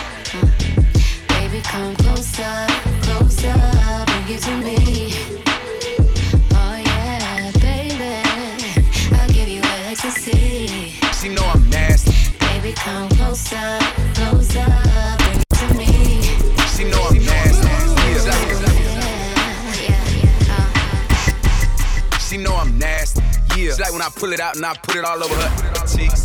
Come 1.64 1.94
closer, 1.96 2.66
closer, 3.02 3.54
bring 4.06 4.28
it 4.28 4.42
to 4.42 4.50
me. 4.58 4.76
Oh 6.52 6.76
yeah, 6.84 7.50
baby, 7.52 8.20
I'll 9.16 9.28
give 9.32 9.48
you 9.48 9.62
ecstasy. 9.88 10.92
She 11.18 11.28
know 11.30 11.44
I'm 11.46 11.68
nasty. 11.70 12.12
Baby, 12.38 12.72
come 12.74 13.08
closer, 13.10 13.78
closer, 14.14 14.66
bring 15.18 15.40
it 15.40 15.48
to 15.56 15.66
me. 15.78 16.22
She 16.76 16.84
know 16.84 17.02
I'm 17.08 17.16
nasty. 17.24 17.68
Yeah, 17.68 18.24
yeah, 19.80 20.04
yeah. 20.50 22.18
She 22.18 22.36
know 22.36 22.54
I'm 22.56 22.78
nasty. 22.78 23.22
Yeah. 23.56 23.70
It's 23.70 23.80
like 23.80 23.92
when 23.92 24.02
I 24.02 24.10
pull 24.14 24.32
it 24.32 24.40
out 24.40 24.56
and 24.56 24.66
I 24.66 24.74
put 24.74 24.96
it 24.96 25.04
all 25.04 25.22
over 25.22 25.34
her 25.34 25.86
cheeks. 25.86 26.24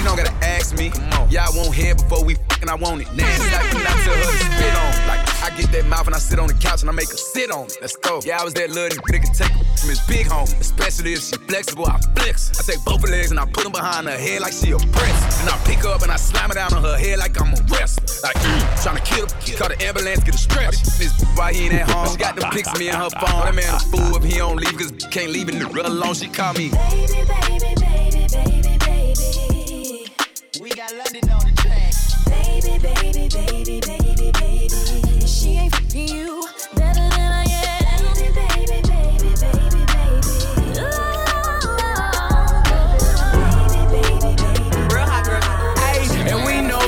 And 0.00 0.08
she 0.08 0.16
don't 0.16 0.16
gotta 0.16 0.32
ask 0.44 0.76
me. 0.78 0.90
Yeah, 1.28 1.44
I 1.44 1.50
want 1.52 1.74
head 1.74 1.98
before 1.98 2.24
we 2.24 2.34
fucking 2.34 2.68
I 2.68 2.74
want 2.74 3.02
it. 3.02 3.12
Nasty 3.12 3.52
like 3.52 3.68
when 3.72 3.84
I 3.84 3.92
tell 4.00 4.16
her 4.16 4.32
to 4.32 4.44
spit 4.48 4.74
on. 4.80 4.92
Like 5.06 5.20
I 5.44 5.56
get 5.56 5.72
that 5.72 5.86
mouth 5.86 6.06
and 6.06 6.14
I 6.14 6.18
sit 6.18 6.38
on 6.38 6.48
the 6.48 6.54
couch 6.54 6.80
and 6.80 6.88
I 6.88 6.92
make 6.92 7.10
her 7.10 7.16
sit 7.16 7.50
on 7.50 7.66
it. 7.66 7.76
Let's 7.80 7.96
go. 7.96 8.20
Yeah, 8.24 8.40
I 8.40 8.44
was 8.44 8.54
that 8.54 8.70
little 8.70 8.96
nigga 8.96 9.12
that 9.12 9.20
could 9.20 9.34
take 9.36 9.52
from 9.52 9.88
his 9.88 10.00
big 10.08 10.26
home. 10.26 10.48
Especially 10.58 11.12
if 11.12 11.20
she 11.20 11.36
flexible, 11.36 11.86
I 11.86 12.00
flex. 12.16 12.48
I 12.58 12.72
take 12.72 12.84
both 12.84 13.02
her 13.02 13.08
legs 13.08 13.30
and 13.30 13.38
I 13.38 13.44
put 13.44 13.64
them 13.64 13.72
behind 13.72 14.08
her 14.08 14.16
head 14.16 14.40
like 14.40 14.52
she 14.52 14.72
a 14.72 14.78
breast. 14.78 15.40
And 15.40 15.50
I 15.50 15.56
pick 15.64 15.84
her 15.84 15.92
up 15.92 16.02
and 16.02 16.10
I 16.10 16.16
slam 16.16 16.50
it 16.50 16.54
down 16.54 16.72
on 16.72 16.82
her 16.82 16.96
head 16.96 17.18
like 17.18 17.38
I'm 17.40 17.52
a 17.52 17.60
wrestler. 17.68 18.08
Like, 18.24 18.36
mm, 18.36 18.96
to 18.96 19.02
kill 19.04 19.28
her. 19.28 19.58
Call 19.58 19.68
the 19.68 19.84
ambulance, 19.84 20.24
get 20.24 20.34
a 20.34 20.38
stretch. 20.38 20.80
This 20.96 21.12
why 21.36 21.52
he 21.52 21.66
ain't 21.66 21.74
at 21.74 21.90
home. 21.90 22.08
She 22.08 22.16
got 22.16 22.36
the 22.36 22.48
pics 22.52 22.72
of 22.72 22.78
me 22.78 22.90
on 22.90 23.00
her 23.00 23.10
phone. 23.20 23.44
That 23.44 23.54
man 23.54 23.74
a 23.74 23.78
fool 23.78 24.16
if 24.16 24.24
he 24.24 24.38
don't 24.38 24.56
leave, 24.56 24.76
cause 24.76 24.92
can't 25.10 25.30
leave 25.30 25.48
it 25.48 25.58
The 25.58 25.68
girl 25.68 25.86
alone. 25.86 26.14
She 26.14 26.28
call 26.28 26.54
me. 26.54 26.70
Baby, 26.70 27.06
baby, 27.06 27.28
baby, 27.28 27.58
baby, 27.60 27.79
got 30.90 30.98
London 30.98 31.30
on 31.30 31.40
the 31.44 31.52
track. 31.56 31.92
Baby, 32.26 32.78
baby, 32.78 33.28
baby, 33.28 33.80
baby, 33.80 34.32
baby. 34.32 35.26
She 35.26 35.56
ain't 35.56 35.74
fucking 35.74 36.08
you 36.08 36.48
better 36.74 37.08
than 37.08 37.32
I 37.32 37.44
am. 37.44 38.04
Baby, 38.14 38.32
baby, 38.34 38.80
baby, 38.88 39.30
baby, 39.40 39.84
baby. 39.86 40.80
Ooh. 40.80 41.10
DJ 46.10 46.28
We 46.44 46.54
know 46.68 46.80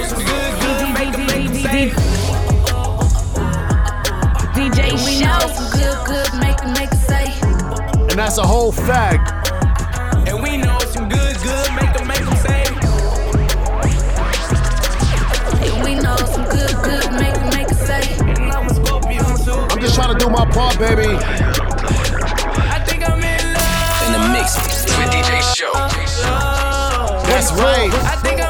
Show. 4.96 5.48
some 5.48 5.70
good, 5.78 5.98
good, 6.06 6.30
make 6.40 6.58
it, 6.60 6.70
make 6.78 6.92
it 6.92 6.98
say. 6.98 7.26
And 8.10 8.18
that's 8.18 8.38
a 8.38 8.46
whole 8.46 8.72
fact. 8.72 9.41
Do 20.22 20.30
my 20.30 20.44
part, 20.50 20.78
baby. 20.78 21.08
I 21.08 22.78
think 22.86 23.08
I'm 23.08 23.18
in 23.18 23.54
love. 23.54 24.06
In 24.06 24.12
the 24.12 24.28
mix 24.32 24.56
with 24.96 25.10
DJ 25.10 25.42
Show. 25.54 25.72
That's 27.26 27.50
right. 27.52 28.41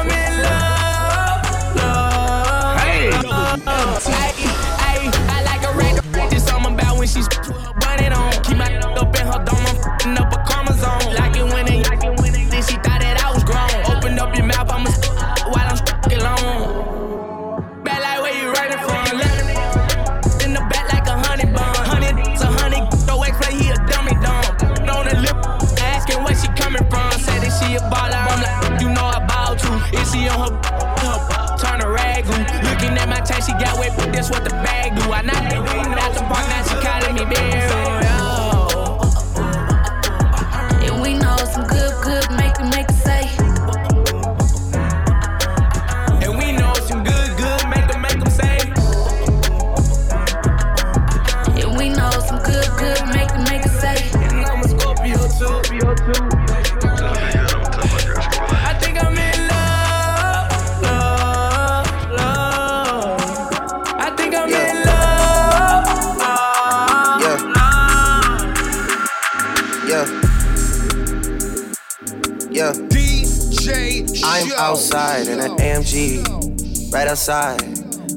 Outside. 77.13 77.59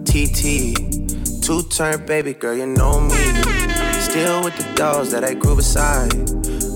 TT, 0.07 0.73
two 1.43 1.63
turn 1.69 2.07
baby 2.07 2.33
girl, 2.33 2.57
you 2.57 2.65
know 2.65 2.99
me. 2.99 3.11
Still 4.01 4.43
with 4.43 4.57
the 4.57 4.73
dogs 4.75 5.11
that 5.11 5.23
I 5.23 5.35
grew 5.35 5.55
beside. 5.55 6.15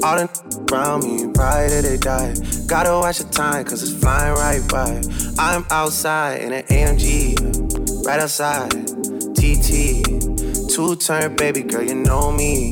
All 0.05 0.17
the 0.19 0.29
around 0.71 1.05
me, 1.05 1.25
right 1.39 1.71
till 1.71 1.81
they 1.81 1.97
die. 1.97 2.35
Gotta 2.67 2.91
watch 2.91 3.21
the 3.21 3.29
time, 3.33 3.65
cause 3.65 3.83
it's 3.83 3.99
flying 3.99 4.35
right 4.35 4.61
by. 4.69 5.01
I'm 5.39 5.65
outside 5.71 6.43
in 6.43 6.53
an 6.53 6.65
AMG, 6.65 8.05
right 8.05 8.21
outside. 8.21 8.71
TT, 9.35 10.69
two 10.69 10.97
turn 10.97 11.37
baby 11.37 11.63
girl, 11.63 11.83
you 11.83 11.95
know 11.95 12.31
me. 12.31 12.71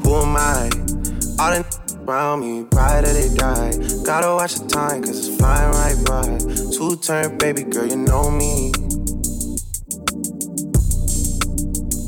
Who 0.00 0.14
am 0.22 0.36
I? 0.38 0.81
All 1.42 1.50
the 1.50 1.64
around 2.06 2.40
me, 2.40 2.68
right 2.72 3.02
or 3.02 3.12
they 3.12 3.34
die. 3.34 3.72
Gotta 4.04 4.28
watch 4.28 4.54
the 4.54 4.68
time, 4.68 5.02
cause 5.02 5.26
it's 5.26 5.36
flying 5.38 5.72
right 5.72 5.98
by. 6.06 6.38
Two 6.70 6.94
turn, 6.94 7.36
baby 7.36 7.64
girl, 7.64 7.84
you 7.84 7.96
know 7.96 8.30
me. 8.30 8.70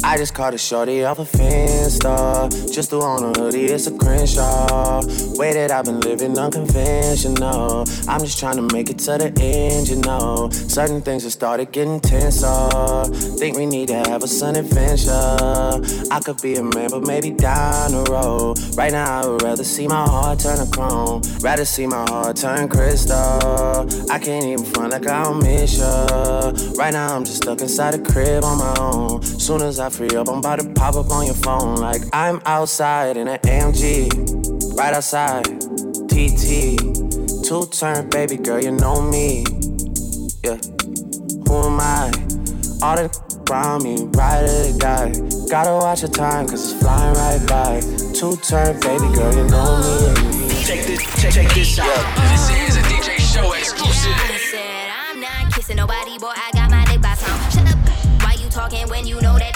I 0.07 0.19
just 0.19 0.35
caught 0.35 0.53
a 0.53 0.59
shorty 0.59 1.03
off 1.03 1.19
a 1.19 1.25
Finsta. 1.25 2.71
Just 2.71 2.91
threw 2.91 3.01
on 3.01 3.25
a 3.25 3.41
hoodie, 3.41 3.65
it's 3.65 3.87
a 3.87 3.97
Crenshaw. 3.97 5.01
Way 5.39 5.55
that 5.55 5.71
I've 5.71 5.87
been 5.87 6.01
living 6.01 6.39
unconventional. 6.39 7.87
I'm 8.07 8.21
just 8.21 8.39
trying 8.39 8.57
to 8.57 8.75
make 8.75 8.91
it 8.91 8.99
to 8.99 9.17
the 9.17 9.33
end, 9.41 9.89
you 9.89 9.97
know. 9.97 10.51
Certain 10.51 11.01
things 11.01 11.23
have 11.23 11.33
started 11.33 11.73
getting 11.73 12.01
tenser. 12.01 12.45
Uh. 12.47 13.07
Think 13.09 13.57
we 13.57 13.65
need 13.65 13.89
to 13.89 13.95
have 13.95 14.23
a 14.23 14.29
sun 14.29 14.57
adventure. 14.57 15.11
I 16.11 16.21
could 16.23 16.41
be 16.43 16.57
a 16.57 16.63
man, 16.63 16.91
but 16.91 17.07
maybe 17.07 17.31
down 17.31 17.93
the 17.93 18.05
road. 18.11 18.59
Right 18.77 18.93
now, 18.93 19.23
I 19.23 19.27
would 19.27 19.43
rather 19.43 19.65
see 19.65 19.89
my 19.89 20.05
heart 20.07 20.39
turn 20.39 20.59
to 20.59 20.71
chrome. 20.71 21.23
Rather 21.41 21.65
see 21.65 21.87
my 21.87 22.05
heart 22.11 22.37
turn 22.37 22.69
crystal. 22.69 23.17
I 24.11 24.19
can't 24.19 24.45
even 24.45 24.67
front 24.67 24.93
like 24.93 25.07
I 25.07 25.25
don't 25.25 25.43
miss 25.43 25.79
ya. 25.79 26.53
Right 26.77 26.93
now, 26.93 27.17
I'm 27.17 27.25
just 27.25 27.39
stuck 27.39 27.63
inside 27.63 27.95
a 27.95 27.99
crib 27.99 28.45
on 28.45 28.59
my 28.59 28.77
own. 28.79 29.23
Soon 29.23 29.63
as 29.63 29.81
I 29.81 29.94
free 29.95 30.17
up, 30.17 30.29
I'm 30.29 30.39
about 30.39 30.59
to 30.59 30.69
pop 30.75 30.97
up 30.97 31.11
on 31.11 31.27
your 31.27 31.35
phone. 31.37 31.77
Like 31.77 32.03
I'm 32.13 32.41
outside 32.47 33.17
in 33.17 33.29
an 33.29 33.39
AMG, 33.41 34.77
right 34.77 34.93
outside. 34.93 35.45
TT, 36.11 36.79
two 37.47 37.67
turn, 37.71 38.09
baby 38.11 38.37
girl, 38.37 38.61
you 38.61 38.73
know 38.73 39.01
me. 39.01 39.45
Yeah, 40.43 40.59
who 41.47 41.71
am 41.71 41.79
I? 41.81 42.11
All 42.83 42.97
the 42.97 43.07
around 43.51 43.85
me, 43.85 44.05
ride 44.17 44.45
or 44.45 44.79
die. 44.79 45.13
Gotta 45.49 45.73
watch 45.73 46.01
the 46.01 46.09
time, 46.09 46.49
cause 46.49 46.73
it's 46.73 46.83
flying 46.83 47.15
right 47.15 47.49
by. 47.49 47.81
Two 48.15 48.37
turn, 48.43 48.75
baby 48.81 49.15
girl, 49.15 49.33
you 49.37 49.45
know 49.49 49.79
me. 49.79 50.49
Check 50.65 50.87
this, 50.87 51.03
check, 51.23 51.33
check 51.33 51.55
this 51.55 51.79
out. 51.79 51.87
This 52.33 52.51
is 52.51 52.77
a 52.77 52.83
DJ 52.83 53.19
show 53.21 53.53
exclusive. 53.53 54.17
said 54.51 54.91
I'm 54.91 55.21
not 55.21 55.53
kissing 55.53 55.77
nobody, 55.77 56.19
boy. 56.19 56.33
I 56.35 56.51
got 56.53 56.71
my 56.71 56.85
lip 56.91 57.01
gloss 57.01 57.23
on. 57.29 57.51
Shut 57.51 57.73
up. 57.73 57.79
Why 58.23 58.35
you 58.43 58.49
talking 58.49 58.89
when 58.89 59.07
you 59.07 59.21
know 59.21 59.39
that 59.39 59.55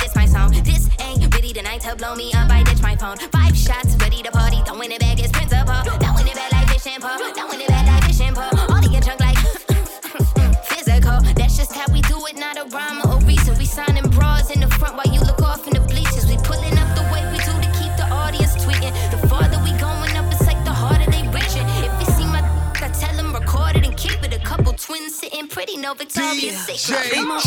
the 1.59 1.65
night 1.65 1.81
to 1.81 1.97
blow 1.97 2.15
me 2.15 2.33
up. 2.35 2.49
I 2.51 2.63
ditch 2.63 2.81
my 2.83 2.95
phone. 2.95 3.19
Five 3.35 3.57
shots, 3.57 3.97
ready 3.97 4.23
to 4.23 4.31
party. 4.31 4.63
Throwing 4.65 4.93
it 4.93 5.01
back 5.01 5.19
is 5.19 5.33
principal. 5.33 5.75
Throwing 5.99 6.29
it 6.31 6.37
back 6.39 6.53
like 6.53 6.69
fishing 6.71 7.01
pole. 7.01 7.19
Throwing 7.35 7.61
it 7.61 7.69
back 7.69 7.85
like 7.87 8.05
fishing 8.05 8.33
pole. 8.33 8.55
All 8.71 8.85
in 8.85 8.93
your 8.93 9.03
trunk 9.03 9.19
like 9.19 9.39
physical. 10.71 11.19
That's 11.35 11.57
just 11.57 11.75
how 11.75 11.93
we 11.93 12.01
do 12.03 12.15
it, 12.27 12.37
not 12.37 12.59
a 12.59 12.65
rhyme 12.71 13.03
or 13.11 13.19
reason. 13.27 13.59
We 13.59 13.65
signing 13.65 14.09
bras 14.11 14.55
in 14.55 14.61
the 14.61 14.69
front 14.79 14.95
while 14.95 15.13
you 15.13 15.21
look 15.21 15.43
off 15.43 15.67
in 15.67 15.75
the 15.75 15.81
bleachers. 15.81 16.27
We 16.31 16.37
pulling 16.47 16.79
up 16.79 16.95
the 16.95 17.03
way 17.11 17.27
we 17.35 17.39
do 17.43 17.55
to 17.59 17.71
keep 17.75 17.91
the 17.99 18.07
audience 18.07 18.55
tweeting. 18.63 18.95
The 19.11 19.19
farther 19.27 19.59
we 19.67 19.73
going 19.83 20.15
up, 20.15 20.31
it's 20.31 20.47
like 20.47 20.63
the 20.65 20.71
harder 20.71 21.11
they 21.11 21.27
reaching. 21.35 21.67
If 21.83 21.91
you 21.99 22.07
see 22.15 22.27
my, 22.31 22.39
I 22.79 22.89
tell 22.95 23.17
them 23.17 23.35
record 23.35 23.75
it 23.75 23.85
and 23.85 23.97
keep 23.97 24.23
it. 24.23 24.33
A 24.33 24.39
couple 24.47 24.73
twins 24.75 25.17
sitting 25.17 25.49
pretty, 25.49 25.77
no 25.77 25.95
Victoria's 25.95 26.59
Secret. 26.67 27.19
In 27.19 27.27
my 27.27 27.41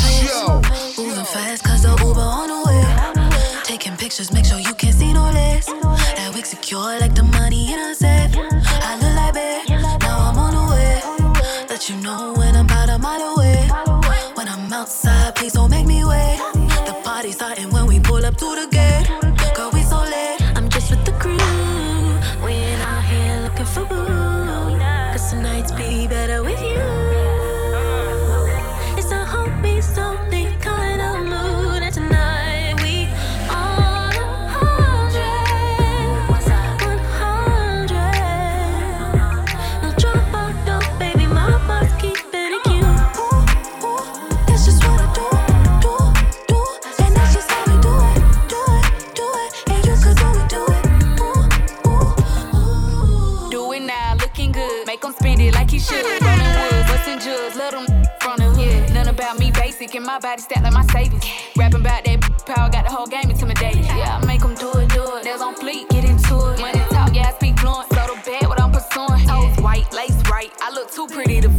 busting 57.52 57.58
jugs, 57.58 57.58
let 57.58 57.74
him 57.74 58.06
from 58.20 58.38
the 58.38 58.50
hood. 58.56 58.94
None 58.94 59.08
about 59.08 59.40
me 59.40 59.52
basic, 59.52 59.96
and 59.96 60.06
my 60.06 60.20
body 60.20 60.42
stacked 60.42 60.64
like 60.64 60.74
my 60.74 60.86
savings. 60.88 61.24
Rapping 61.58 61.82
about 61.82 62.04
that 62.06 62.22
power, 62.46 62.70
got 62.70 62.86
the 62.86 62.92
whole 62.92 63.08
game 63.08 63.30
intimidated. 63.30 63.86
Yeah, 63.86 64.20
I 64.22 64.26
make 64.26 64.42
him 64.42 64.56
do 64.56 64.72
it, 64.74 64.90
do 64.90 65.18
it. 65.18 65.26
Nails 65.26 65.42
on 65.42 65.56
fleek, 65.56 65.90
get 65.90 66.06
into 66.06 66.36
it. 66.52 66.60
Money 66.60 66.80
talk, 66.90 67.14
yeah, 67.14 67.30
I 67.30 67.34
speak 67.34 67.60
fluent. 67.60 67.90
So 67.90 67.96
the 67.96 68.22
bad, 68.26 68.48
what 68.48 68.62
I'm 68.62 68.72
pursuing. 68.72 69.28
Toes 69.28 69.58
white, 69.64 69.92
lace 69.94 70.18
right. 70.30 70.52
I 70.62 70.72
look 70.72 70.92
too 70.92 71.08
pretty 71.08 71.42
to 71.42 71.50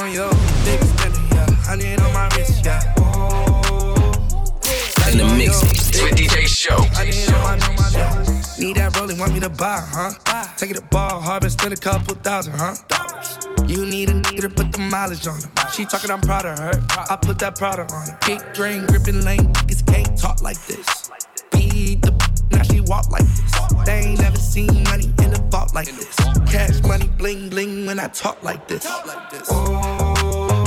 on 0.00 0.12
your 0.12 0.30
big 0.64 0.82
spender, 0.82 1.20
yeah. 1.32 1.46
I 1.68 1.76
need 1.76 2.00
on 2.00 2.12
my 2.12 2.28
wrist, 2.36 2.64
yeah. 2.64 2.94
Oh. 2.98 4.12
In 5.10 5.18
the 5.18 5.34
mix 5.36 5.62
with 6.02 6.14
DJ 6.16 6.46
Show. 6.46 6.76
Need 7.04 7.32
on 7.34 7.58
my 7.76 7.90
yeah. 7.92 8.24
Need 8.58 8.76
that 8.76 8.96
rolling, 8.98 9.18
want 9.18 9.32
me 9.32 9.40
to 9.40 9.48
buy, 9.48 9.80
huh? 9.80 10.46
Take 10.56 10.70
it 10.70 10.74
to 10.74 10.82
ball, 10.82 11.20
harvest, 11.20 11.58
spend 11.58 11.72
a 11.72 11.76
couple 11.76 12.14
thousand, 12.16 12.54
huh? 12.56 12.74
You 13.66 13.84
need 13.84 14.08
a 14.10 14.14
nigga 14.14 14.42
to 14.42 14.48
put 14.48 14.72
the 14.72 14.78
mileage 14.78 15.26
on 15.26 15.40
her. 15.40 15.70
She 15.72 15.84
talking, 15.84 16.10
I'm 16.10 16.20
proud 16.20 16.46
of 16.46 16.58
her. 16.58 16.72
I 17.10 17.16
put 17.16 17.38
that 17.40 17.56
Prada 17.56 17.82
on 17.82 18.06
her. 18.08 18.18
Big 18.26 18.40
drain, 18.54 18.86
gripping 18.86 19.24
lane, 19.24 19.52
niggas 19.54 19.86
can't 19.86 20.18
talk 20.18 20.42
like 20.42 20.58
this. 20.66 21.10
Beat 21.52 22.02
the 22.02 22.25
now 22.56 22.62
she 22.62 22.80
walk 22.80 23.10
like 23.10 23.24
this. 23.24 23.52
They 23.84 23.98
ain't 24.00 24.20
never 24.20 24.38
seen 24.38 24.82
money 24.84 25.12
in 25.22 25.32
a 25.32 25.38
vault 25.50 25.74
like 25.74 25.86
this. 25.86 26.16
Cash 26.50 26.82
money, 26.82 27.08
bling 27.18 27.50
bling 27.50 27.86
when 27.86 28.00
I 28.00 28.08
talk 28.08 28.42
like 28.42 28.66
this. 28.66 28.86
Oh, 29.50 30.64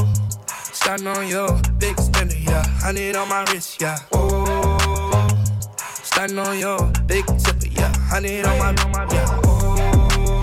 stand 0.72 1.08
on 1.08 1.28
your 1.28 1.60
big 1.80 2.00
spender, 2.00 2.38
yeah. 2.38 2.92
Need 2.94 3.16
on 3.16 3.28
my 3.30 3.44
wrist, 3.46 3.82
yeah. 3.82 3.98
Oh, 4.12 5.28
stand 6.04 6.40
on 6.40 6.60
your 6.60 6.80
big 7.08 7.26
tipper, 7.26 7.68
yeah. 7.72 8.20
Need 8.20 8.46
on 8.46 8.58
my, 8.60 8.72
yeah. 9.12 9.42
Oh, 9.44 10.42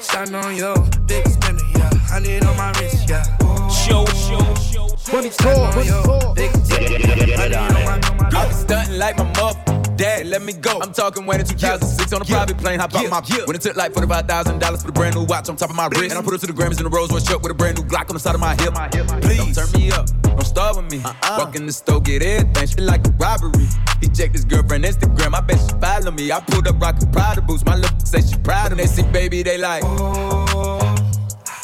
stand 0.00 0.34
on 0.34 0.56
your 0.56 0.76
big 1.06 1.26
spender, 1.28 1.64
yeah. 1.74 2.18
Need 2.18 2.44
on 2.44 2.56
my 2.56 2.72
wrist, 2.80 3.08
yeah. 3.08 3.22
Show, 3.68 4.06
show, 4.06 4.54
show. 4.54 4.88
Money 5.12 5.30
talk, 5.30 5.74
money 5.76 5.88
talk. 5.88 6.34
Big 6.34 6.52
tipper, 6.64 6.98
yeah. 6.98 7.40
I 7.40 7.48
need 7.48 7.56
on 7.56 7.74
my, 7.74 8.38
I 8.38 8.46
was 8.46 8.60
stunting 8.60 8.98
like 8.98 9.18
my 9.18 9.24
mother. 9.34 9.75
Dad, 9.96 10.26
let 10.26 10.42
me 10.42 10.52
go. 10.52 10.78
I'm 10.80 10.92
talking 10.92 11.24
way 11.24 11.38
in 11.38 11.46
2006 11.46 12.12
on 12.12 12.20
a 12.20 12.24
private 12.24 12.58
plane. 12.58 12.78
Hop 12.80 12.94
out 12.94 13.08
my 13.08 13.20
When 13.46 13.56
it 13.56 13.62
took 13.62 13.76
like 13.76 13.92
$45,000 13.92 14.80
for 14.80 14.86
the 14.86 14.92
brand 14.92 15.14
new 15.14 15.24
watch 15.24 15.48
on 15.48 15.56
top 15.56 15.70
of 15.70 15.76
my 15.76 15.86
wrist. 15.86 16.10
And 16.10 16.12
I 16.12 16.22
put 16.22 16.34
it 16.34 16.40
to 16.40 16.46
the 16.46 16.52
Grammys 16.52 16.78
in 16.78 16.84
the 16.84 16.90
Rolls 16.90 17.10
Royce 17.10 17.24
truck 17.24 17.42
with 17.42 17.52
a 17.52 17.54
brand 17.54 17.78
new 17.78 17.84
Glock 17.84 18.10
on 18.10 18.14
the 18.14 18.20
side 18.20 18.34
of 18.34 18.40
my 18.40 18.54
hip. 18.56 18.74
Please, 19.22 19.56
don't 19.56 19.72
turn 19.72 19.80
me 19.80 19.90
up. 19.90 20.06
Don't 20.22 20.44
start 20.44 20.76
with 20.76 20.90
me. 20.90 21.00
Uh-uh. 21.02 21.36
Walk 21.38 21.56
in 21.56 21.64
the 21.66 21.72
store, 21.72 22.00
get 22.00 22.22
everything. 22.22 22.66
Shit 22.66 22.80
like 22.80 23.06
a 23.06 23.10
robbery. 23.12 23.66
He 24.00 24.08
checked 24.08 24.34
his 24.34 24.44
girlfriend 24.44 24.84
Instagram. 24.84 25.34
I 25.34 25.40
bet 25.40 25.58
she 25.58 25.74
follow 25.80 26.10
me. 26.10 26.30
I 26.30 26.40
pulled 26.40 26.68
up 26.68 26.80
rockin' 26.80 27.10
Prada 27.10 27.40
boots. 27.40 27.64
My 27.64 27.76
little 27.76 27.98
say 28.00 28.20
she 28.20 28.36
proud 28.36 28.72
of 28.72 28.78
me. 28.78 28.84
They 28.84 28.90
see 28.90 29.02
baby, 29.04 29.42
they 29.42 29.56
like. 29.56 29.82
Oh, 29.86 30.94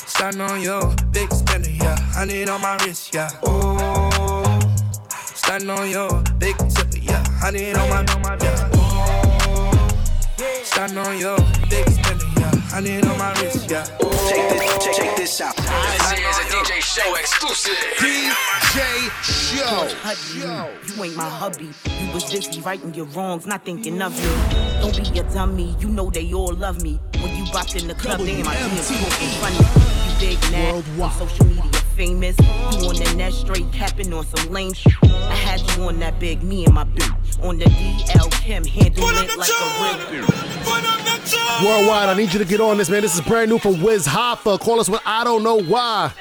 stand 0.07 0.41
on 0.41 0.63
your 0.63 0.95
big 1.11 1.31
spender, 1.33 1.71
yeah. 1.71 1.97
I 2.17 2.25
need 2.25 2.49
on 2.49 2.63
my 2.63 2.77
wrist, 2.77 3.13
yeah. 3.15 3.29
Oh, 3.43 4.59
stand 5.35 5.71
on 5.71 5.91
your 5.91 6.23
big 6.39 6.57
tipper, 6.57 6.92
yeah. 7.43 7.49
I 7.49 7.51
need 7.51 7.77
on 7.77 7.89
my, 8.23 8.37
yeah. 8.41 8.71
Oh, 8.75 10.63
stand 10.63 10.99
on 10.99 11.19
your 11.19 11.37
big 11.69 11.89
spender, 11.89 12.25
yeah. 12.37 12.53
I 12.73 12.81
need 12.81 13.05
on 13.05 13.19
my 13.19 13.33
wrist, 13.41 13.71
yeah. 13.71 13.85
Check 13.85 14.49
this, 14.51 14.85
check, 14.85 14.95
check 14.95 15.17
this 15.17 15.41
out. 15.41 15.57
This 15.57 15.67
is 15.67 16.39
a 16.39 16.45
DJ 16.49 16.81
Show 16.81 17.15
exclusive. 17.17 17.75
DJ 17.99 19.11
Show. 19.23 19.89
Yo, 20.39 20.71
you 20.95 21.05
ain't 21.05 21.17
my 21.17 21.29
hubby. 21.29 21.71
You 22.01 22.13
was 22.13 22.31
busy 22.31 22.61
righting 22.61 22.95
your 22.95 23.07
wrongs, 23.07 23.47
not 23.47 23.65
thinking 23.65 24.01
of 24.01 24.19
you. 24.23 24.31
Don't 24.81 25.13
be 25.13 25.19
a 25.19 25.23
dummy. 25.25 25.75
You 25.81 25.89
know 25.89 26.11
they 26.11 26.33
all 26.33 26.55
love 26.55 26.83
me. 26.83 27.01
When 27.21 27.35
you 27.37 27.45
bopped 27.47 27.81
in 27.81 27.89
the 27.89 27.95
club, 27.95 28.21
they 28.21 28.39
in 28.39 28.47
my 28.47 28.55
DMs 28.55 28.89
talking 28.89 29.29
funny. 29.41 29.57
You 29.57 30.37
big 30.37 30.53
now, 30.53 31.05
on 31.05 31.13
social 31.13 31.47
media 31.47 31.72
famous. 31.93 32.37
You 32.39 32.89
on 32.89 32.97
the 32.97 33.15
net 33.17 33.33
straight 33.33 33.71
capping 33.73 34.13
on 34.13 34.25
some 34.25 34.53
lame 34.53 34.73
shit. 34.73 34.93
I 35.03 35.35
had 35.35 35.61
you 35.77 35.85
on 35.85 35.99
that 36.01 36.19
big, 36.19 36.43
me 36.43 36.65
and 36.65 36.75
my 36.75 36.85
bitch. 36.85 37.45
On 37.45 37.59
the 37.59 37.65
DL 37.65 38.31
Kim, 38.43 38.65
handle 38.65 39.05
it 39.09 39.37
like 39.37 39.51
a 39.51 40.13
real 40.13 40.27
Worldwide, 41.65 42.09
I 42.09 42.15
need 42.17 42.33
you 42.33 42.39
to 42.39 42.45
get 42.45 42.61
on 42.61 42.79
this, 42.79 42.89
man. 42.91 43.03
This 43.03 43.15
is 43.15 43.21
brand 43.21 43.51
new 43.51 43.59
from 43.59 43.83
Wiz 43.83 44.07
Hoffa. 44.07 44.59
Call 44.59 44.81
us 44.81 44.89
when 44.89 45.01
I 45.07 45.25
don't 45.25 45.43
know 45.43 45.61
why. 45.61 46.13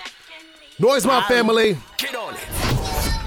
Noise, 0.79 1.05
my 1.05 1.21
family. 1.23 1.77
Get 1.97 2.15
on 2.15 2.33
it. 2.33 2.39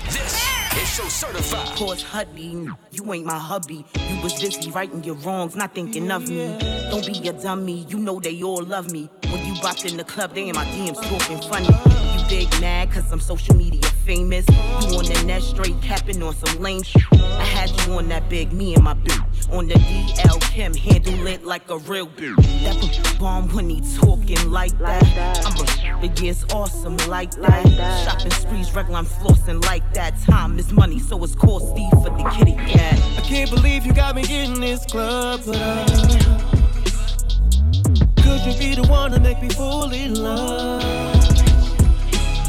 This 0.07 0.35
is 0.77 0.89
show 0.89 1.09
certified. 1.09 1.77
Cause 1.77 2.03
hubby, 2.03 2.69
you 2.91 3.13
ain't 3.13 3.27
my 3.27 3.39
hubby. 3.39 3.85
You 4.09 4.23
was 4.23 4.41
busy 4.41 4.71
righting 4.71 5.03
your 5.05 5.17
wrongs, 5.17 5.57
not 5.57 5.75
thinking 5.75 6.11
of 6.11 6.29
me. 6.29 6.57
Don't 6.91 7.07
be 7.07 7.29
a 7.29 7.33
dummy, 7.33 7.87
you 7.89 7.99
know 7.99 8.21
they 8.21 8.43
all 8.43 8.63
love 8.63 8.93
me. 8.93 9.09
When 9.31 9.45
you 9.47 9.55
bopped 9.55 9.91
in 9.91 9.97
the 9.97 10.05
club, 10.05 10.35
they 10.35 10.49
in 10.49 10.55
my 10.55 10.65
DMs 10.67 11.03
talking 11.03 11.41
funny. 11.49 12.14
Big 12.29 12.49
mad 12.61 12.91
cause 12.91 13.11
I'm 13.13 13.21
social 13.21 13.55
media 13.55 13.83
famous. 14.05 14.47
You 14.49 14.99
on 14.99 15.05
the 15.05 15.23
net 15.27 15.43
straight 15.43 15.81
capping 15.83 16.23
on 16.23 16.35
some 16.35 16.61
lame 16.61 16.83
shit. 16.83 17.03
I 17.13 17.45
had 17.45 17.71
you 17.71 17.95
on 17.95 18.09
that 18.09 18.29
big, 18.29 18.53
me 18.53 18.75
and 18.75 18.85
my 18.85 18.95
bitch. 18.95 19.53
On 19.53 19.67
the 19.67 19.75
DL 19.75 20.41
Kim, 20.53 20.75
handle 20.75 21.27
it 21.27 21.45
like 21.45 21.69
a 21.71 21.79
real 21.79 22.07
bitch. 22.07 22.37
That 22.65 22.81
b- 22.81 23.19
bomb 23.19 23.49
when 23.55 23.69
he 23.69 23.83
talking 23.99 24.51
like 24.51 24.77
that. 24.79 25.47
I'm 25.47 25.53
a 25.53 25.85
the 26.07 26.23
year's 26.23 26.45
awesome 26.53 26.97
like 27.09 27.31
that. 27.33 28.05
Shopping 28.05 28.31
sprees 28.31 28.75
regular, 28.75 28.99
I'm 28.99 29.07
flossing 29.07 29.65
like 29.65 29.93
that. 29.95 30.19
Time 30.23 30.59
is 30.59 30.73
money, 30.73 30.99
so 30.99 31.23
it's 31.25 31.35
costly 31.35 31.89
for 31.91 32.11
the 32.11 32.31
kitty 32.37 32.55
cat. 32.55 32.99
I 33.19 33.21
can't 33.23 33.51
believe 33.51 33.87
you 33.87 33.93
got 33.93 34.17
me 34.17 34.25
in 34.29 34.61
this 34.61 34.85
club, 34.87 35.41
but 35.47 35.57
uh, 35.57 35.87
could 38.23 38.41
you 38.47 38.59
be 38.59 38.75
the 38.75 38.87
one 38.89 39.13
to 39.13 39.21
make 39.21 39.41
me 39.41 39.49
fall 39.51 39.93
in 39.93 40.15
love? 40.15 41.14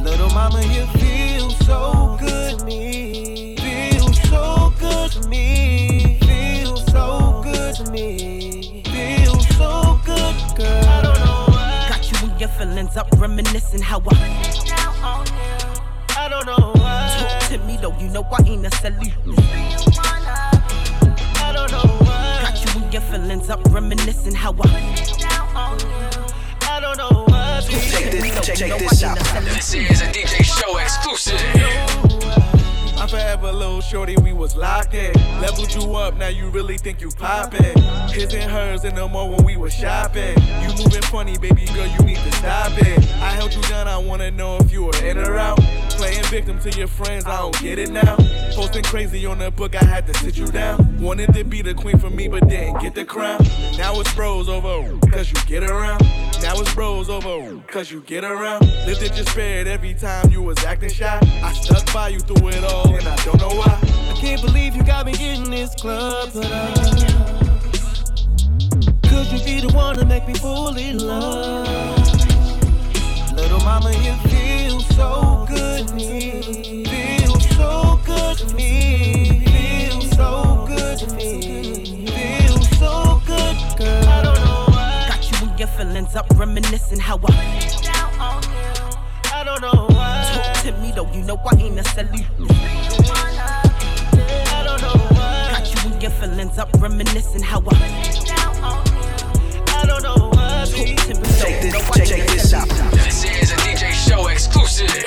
Little 0.05 0.29
mama, 0.29 0.61
you 0.61 0.85
feel 0.99 1.49
so 1.49 2.15
good 2.19 2.59
to 2.59 2.65
me. 2.65 3.55
Feel 3.57 4.13
so 4.13 4.71
good 4.79 5.11
to 5.13 5.27
me. 5.27 6.19
Feel 6.21 6.77
so 6.77 7.41
good 7.43 7.73
to 7.77 7.91
me. 7.91 8.83
Feel 8.85 9.39
so 9.57 9.99
good, 10.05 10.35
girl. 10.55 10.85
I 10.85 11.01
don't 11.01 11.19
know 11.25 11.45
why. 11.47 11.87
Got 11.89 12.11
you 12.11 12.29
in 12.29 12.37
your 12.37 12.49
feelings 12.49 12.95
up, 12.95 13.07
reminiscing 13.17 13.81
how 13.81 13.99
I. 14.07 14.15
I 16.15 16.29
don't 16.29 16.45
know 16.45 16.73
why. 16.75 17.39
Talk 17.39 17.49
to 17.49 17.57
me 17.65 17.77
though, 17.81 17.97
you 17.97 18.07
know 18.09 18.27
I 18.31 18.43
ain't 18.45 18.63
a 18.63 18.69
solution. 18.77 19.33
I 21.41 21.51
don't 21.51 21.71
know 21.71 21.89
why. 22.05 22.41
Got 22.43 22.63
you 22.63 22.83
in 22.83 22.91
your 22.91 23.01
feelings 23.01 23.49
up, 23.49 23.59
reminiscing 23.73 24.35
how 24.35 24.53
I. 24.61 24.69
I 26.61 26.79
don't 26.79 26.95
know. 26.95 27.24
Check 28.45 28.57
this, 28.57 28.59
check, 28.59 28.77
check 28.77 28.89
this 28.89 29.03
out. 29.03 29.43
This 29.43 29.73
is 29.73 30.01
a 30.01 30.05
DJ 30.05 30.43
Show 30.43 30.77
exclusive. 30.77 31.41
I'm 32.95 33.09
forever 33.09 33.51
little 33.51 33.81
shorty, 33.81 34.17
we 34.17 34.33
was 34.33 34.55
locked 34.55 34.93
in. 34.93 35.11
Leveled 35.41 35.73
you 35.73 35.95
up, 35.95 36.15
now 36.17 36.27
you 36.27 36.49
really 36.49 36.77
think 36.77 37.01
you 37.01 37.09
poppin'. 37.09 37.75
His 38.09 38.31
and 38.35 38.51
hers 38.51 38.83
in 38.83 38.93
the 38.93 39.07
mall 39.07 39.31
when 39.31 39.43
we 39.45 39.57
was 39.57 39.73
shopping. 39.73 40.37
You 40.61 40.67
moving 40.77 41.01
funny, 41.01 41.39
baby 41.39 41.65
girl, 41.73 41.87
you 41.87 42.05
need 42.05 42.17
to 42.17 42.31
stop 42.33 42.71
it. 42.77 42.99
I 43.15 43.31
held 43.31 43.51
you 43.51 43.63
down, 43.63 43.87
I 43.87 43.97
wanna 43.97 44.29
know 44.29 44.57
if 44.57 44.71
you 44.71 44.83
were 44.83 45.03
in 45.03 45.17
or 45.17 45.39
out. 45.39 45.57
Playing 45.89 46.23
victim 46.25 46.59
to 46.59 46.69
your 46.77 46.87
friends, 46.87 47.25
I 47.25 47.37
don't 47.37 47.59
get 47.59 47.79
it 47.79 47.89
now. 47.89 48.15
Posting 48.53 48.83
crazy 48.83 49.25
on 49.25 49.39
the 49.39 49.49
book, 49.49 49.73
I 49.75 49.83
had 49.83 50.05
to 50.05 50.13
sit 50.19 50.37
you 50.37 50.45
down. 50.45 51.01
Wanted 51.01 51.33
to 51.33 51.43
be 51.43 51.63
the 51.63 51.73
queen 51.73 51.97
for 51.97 52.11
me, 52.11 52.27
but 52.27 52.47
didn't 52.47 52.79
get 52.79 52.93
the 52.93 53.05
crown. 53.05 53.41
Now 53.75 53.99
it's 53.99 54.13
bros 54.13 54.49
over, 54.49 54.99
cause 55.09 55.31
you 55.31 55.37
get 55.47 55.63
around. 55.63 56.03
Now 56.45 56.61
it's 56.61 56.75
bros 56.75 57.09
over, 57.09 57.59
cause 57.65 57.89
you 57.89 58.01
get 58.01 58.23
around. 58.23 58.61
Lifted 58.85 59.15
your 59.15 59.25
spirit 59.25 59.65
every 59.65 59.95
time 59.95 60.29
you 60.29 60.43
was 60.43 60.63
acting 60.63 60.91
shy. 60.91 61.19
I 61.41 61.51
stuck 61.53 61.91
by 61.91 62.09
you 62.09 62.19
through 62.19 62.49
it 62.49 62.63
all, 62.63 62.93
and 62.93 63.07
I 63.07 63.15
don't 63.25 63.39
know 63.41 63.49
why. 63.49 63.79
I 64.11 64.13
can't 64.15 64.39
believe 64.43 64.75
you 64.75 64.83
got 64.83 65.07
me 65.07 65.13
in 65.19 65.49
this 65.49 65.73
club, 65.73 66.29
but 66.35 66.45
uh, 66.45 66.73
could 69.09 69.25
you 69.31 69.43
be 69.43 69.61
the 69.61 69.71
one 69.73 69.95
to 69.95 70.05
make 70.05 70.27
me 70.27 70.35
fall 70.35 70.77
in 70.77 70.99
love? 70.99 71.67
Little 73.33 73.59
mama, 73.61 73.91
you 73.93 74.13
feel 74.29 74.79
so 74.81 75.47
good 75.49 75.87
to 75.87 75.95
me. 75.95 76.85
Feel 76.85 77.39
so 77.39 77.99
good 78.05 78.37
to 78.37 78.55
me. 78.55 79.24
Your 85.65 85.77
feelings 85.77 86.15
up, 86.15 86.27
reminiscing 86.35 86.99
how 86.99 87.19
I. 87.23 87.59
I 89.33 89.43
don't 89.43 89.61
know 89.61 89.87
why. 89.89 90.31
Talk 90.33 90.63
to 90.63 90.71
me 90.81 90.91
though, 90.91 91.11
you 91.11 91.23
know 91.23 91.37
I 91.37 91.55
ain't 91.59 91.79
a 91.79 91.83
solution. 91.83 92.25
I 94.49 94.63
don't 94.63 94.81
know 94.81 94.97
why. 95.15 95.49
Got 95.51 95.85
you 95.85 95.91
in 95.91 96.01
your 96.01 96.11
feelings 96.11 96.57
up, 96.57 96.69
reminiscing 96.79 97.41
how 97.41 97.63
I. 97.67 97.75
I 99.67 99.85
don't 99.87 100.03
know 100.03 100.29
why. 100.33 100.65
Talk 100.65 100.85
to 101.07 101.15
me 101.15 101.23
though, 101.23 101.33
Check 101.39 101.63
you 101.63 101.71
this, 101.71 101.73
know 101.73 101.79
I 101.79 101.97
check, 101.97 101.99
ain't 101.99 102.09
check 102.09 102.27
this 102.27 102.53
out. 102.53 102.69
This 102.91 103.23
is 103.25 103.51
a 103.51 103.55
DJ 103.55 103.91
Show 103.91 104.27
exclusive. 104.27 105.05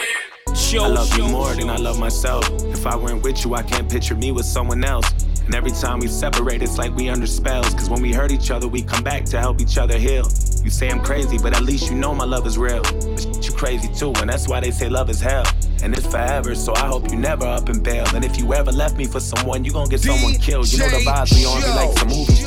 I 0.70 0.86
love 0.86 1.16
you 1.16 1.26
more 1.28 1.54
than 1.54 1.70
I 1.70 1.76
love 1.76 1.98
myself. 1.98 2.44
If 2.64 2.86
I 2.86 2.96
weren't 2.96 3.22
with 3.22 3.44
you, 3.44 3.54
I 3.54 3.62
can't 3.62 3.88
picture 3.90 4.14
me 4.16 4.32
with 4.32 4.44
someone 4.44 4.84
else. 4.84 5.06
And 5.48 5.54
every 5.54 5.70
time 5.70 6.00
we 6.00 6.08
separate, 6.08 6.60
it's 6.60 6.76
like 6.76 6.94
we 6.94 7.08
under 7.08 7.26
spells. 7.26 7.72
Cause 7.72 7.88
when 7.88 8.02
we 8.02 8.12
hurt 8.12 8.30
each 8.30 8.50
other, 8.50 8.68
we 8.68 8.82
come 8.82 9.02
back 9.02 9.24
to 9.24 9.40
help 9.40 9.62
each 9.62 9.78
other 9.78 9.96
heal. 9.96 10.28
You 10.62 10.68
say 10.68 10.90
I'm 10.90 11.00
crazy, 11.00 11.38
but 11.38 11.56
at 11.56 11.62
least 11.62 11.88
you 11.90 11.96
know 11.96 12.14
my 12.14 12.26
love 12.26 12.46
is 12.46 12.58
real. 12.58 12.82
But 12.82 13.46
you 13.46 13.54
crazy 13.54 13.88
too, 13.94 14.12
and 14.16 14.28
that's 14.28 14.46
why 14.46 14.60
they 14.60 14.70
say 14.70 14.90
love 14.90 15.08
is 15.08 15.22
hell. 15.22 15.46
And 15.82 15.96
it's 15.96 16.06
forever, 16.06 16.54
so 16.54 16.74
I 16.74 16.86
hope 16.86 17.10
you 17.10 17.16
never 17.16 17.46
up 17.46 17.70
and 17.70 17.82
bail. 17.82 18.04
And 18.14 18.26
if 18.26 18.36
you 18.36 18.52
ever 18.52 18.70
left 18.70 18.98
me 18.98 19.06
for 19.06 19.20
someone, 19.20 19.64
you 19.64 19.72
gon' 19.72 19.88
get 19.88 20.00
someone 20.00 20.34
killed. 20.34 20.70
You 20.70 20.80
know 20.80 20.90
the 20.90 20.98
vibes 20.98 21.34
we 21.34 21.46
on, 21.46 21.62
we 21.62 21.68
like 21.68 21.96
some 21.96 22.08
movies. 22.08 22.44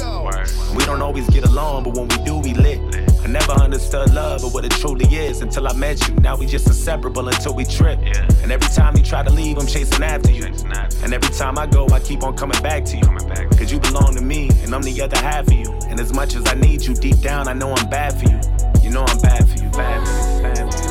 We 0.76 0.86
don't 0.86 1.02
always 1.02 1.28
get 1.32 1.44
along, 1.46 1.86
but 1.86 1.96
when 1.96 2.08
we 2.08 2.24
do, 2.24 2.38
we 2.38 2.54
lit. 2.54 2.80
I 3.24 3.28
never 3.28 3.54
understood 3.54 4.14
love 4.14 4.44
or 4.44 4.52
what 4.52 4.64
it 4.64 4.74
truly 4.74 5.06
is 5.06 5.42
until 5.42 5.68
I 5.68 5.74
met 5.74 6.08
you. 6.08 6.14
Now 6.18 6.38
we 6.38 6.46
just 6.46 6.68
inseparable 6.68 7.30
until 7.30 7.56
we 7.56 7.66
trip. 7.66 7.98
And 8.44 8.52
every 8.52 8.70
time 8.70 8.96
you 8.96 9.04
try 9.04 9.24
to 9.24 9.32
leave, 9.32 9.58
I'm 9.58 9.66
chasing 9.66 10.04
after 10.04 10.32
you. 10.32 10.46
And 11.12 11.22
every 11.22 11.36
time 11.36 11.58
I 11.58 11.68
go, 11.68 11.86
I 11.90 12.00
keep 12.00 12.24
on 12.24 12.38
coming 12.38 12.62
back 12.62 12.86
to 12.86 12.96
you. 12.96 13.04
Cause 13.58 13.70
you 13.70 13.82
belong 13.82 14.16
to 14.16 14.22
me, 14.22 14.50
and 14.64 14.74
I'm 14.74 14.82
the 14.82 15.02
other 15.02 15.18
half 15.18 15.46
of 15.46 15.52
you. 15.52 15.70
And 15.90 16.00
as 16.00 16.14
much 16.14 16.36
as 16.36 16.48
I 16.48 16.54
need 16.54 16.84
you, 16.84 16.94
deep 16.94 17.20
down, 17.20 17.50
I 17.50 17.54
know 17.54 17.74
I'm 17.74 17.90
bad 17.90 18.18
for 18.18 18.30
you. 18.30 18.40
You 18.82 18.92
know 18.92 19.04
I'm 19.04 19.20
bad 19.20 19.46
for 19.46 19.62
you, 19.62 19.70
bad 19.72 20.08
for 20.08 20.38
you, 20.38 20.42
bad 20.42 20.74
for 20.74 20.84
you. 20.86 20.91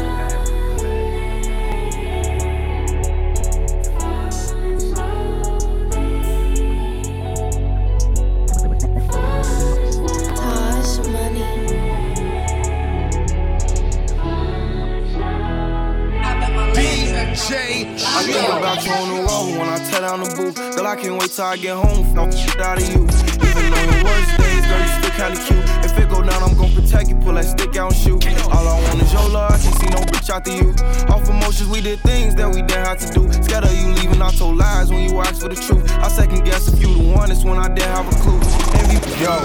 I 20.90 20.96
can't 20.96 21.20
wait 21.20 21.30
till 21.30 21.44
I 21.44 21.56
get 21.56 21.76
home. 21.76 22.02
The 22.14 22.36
shit 22.36 22.60
out 22.60 22.82
of 22.82 22.88
you. 22.88 23.06
Even 23.06 23.72
on 23.78 23.86
the 23.86 24.02
worst 24.02 24.34
days, 24.42 24.66
girl, 24.66 24.80
you 24.82 24.90
still 24.98 25.14
kinda 25.14 25.38
cute. 25.46 25.64
If 25.86 25.96
it 25.96 26.10
go 26.10 26.20
down, 26.20 26.42
I'm 26.42 26.58
gon' 26.58 26.74
protect 26.74 27.08
you. 27.08 27.14
Pull 27.14 27.34
that 27.34 27.44
stick 27.44 27.76
out 27.76 27.92
and 27.92 28.00
shoot. 28.02 28.26
All 28.50 28.66
I 28.66 28.74
want 28.82 29.00
is 29.00 29.12
your 29.12 29.28
love. 29.28 29.52
I 29.54 29.58
can't 29.62 29.78
see 29.78 29.86
no 29.86 30.02
bitch 30.10 30.28
out 30.30 30.42
after 30.42 30.50
you. 30.50 30.74
Off 31.06 31.30
emotions, 31.30 31.68
we 31.70 31.80
did 31.80 32.00
things 32.00 32.34
that 32.34 32.48
we 32.48 32.62
didn't 32.62 32.84
have 32.84 32.98
to 32.98 33.06
do. 33.14 33.30
Scared 33.30 33.66
of 33.66 33.72
you 33.72 33.94
leaving, 34.02 34.20
I 34.20 34.32
told 34.32 34.56
lies 34.56 34.90
when 34.90 35.08
you 35.08 35.16
asked 35.20 35.42
for 35.42 35.48
the 35.48 35.54
truth. 35.54 35.88
I 36.02 36.08
second 36.08 36.44
guess 36.44 36.66
if 36.66 36.82
you 36.82 36.92
the 36.92 37.14
one, 37.14 37.30
it's 37.30 37.44
when 37.44 37.58
I 37.58 37.68
didn't 37.68 37.94
have 37.94 38.10
a 38.10 38.16
clue. 38.18 38.40
MVP. 38.82 39.22
Yo, 39.22 39.38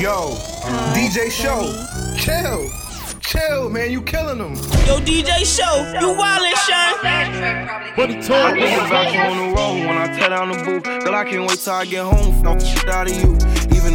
yo, 0.00 0.32
DJ 0.96 1.28
Show, 1.28 1.60
chill, 2.16 2.64
chill, 3.34 3.70
man, 3.70 3.90
you 3.90 4.02
killing 4.02 4.38
them. 4.38 4.54
Yo, 4.86 5.00
DJ 5.00 5.44
Show, 5.44 5.74
you 6.00 6.14
wildin', 6.14 6.54
Sean. 6.66 7.96
What 7.96 8.10
he 8.10 8.16
I 8.16 8.20
told 8.20 8.54
think 8.54 8.82
about 8.86 9.12
you 9.12 9.20
on 9.20 9.36
the 9.36 9.56
road 9.56 9.86
when 9.86 9.96
I 9.96 10.18
tear 10.18 10.30
down 10.30 10.50
the 10.50 10.64
booth. 10.64 10.84
Girl, 10.84 11.14
I 11.14 11.24
can't 11.24 11.48
wait 11.48 11.58
till 11.58 11.72
I 11.72 11.84
get 11.84 12.04
home. 12.04 12.42
Knock 12.42 12.58
the 12.58 12.66
shit 12.66 12.88
out 12.88 13.10
of 13.10 13.16
you. 13.16 13.53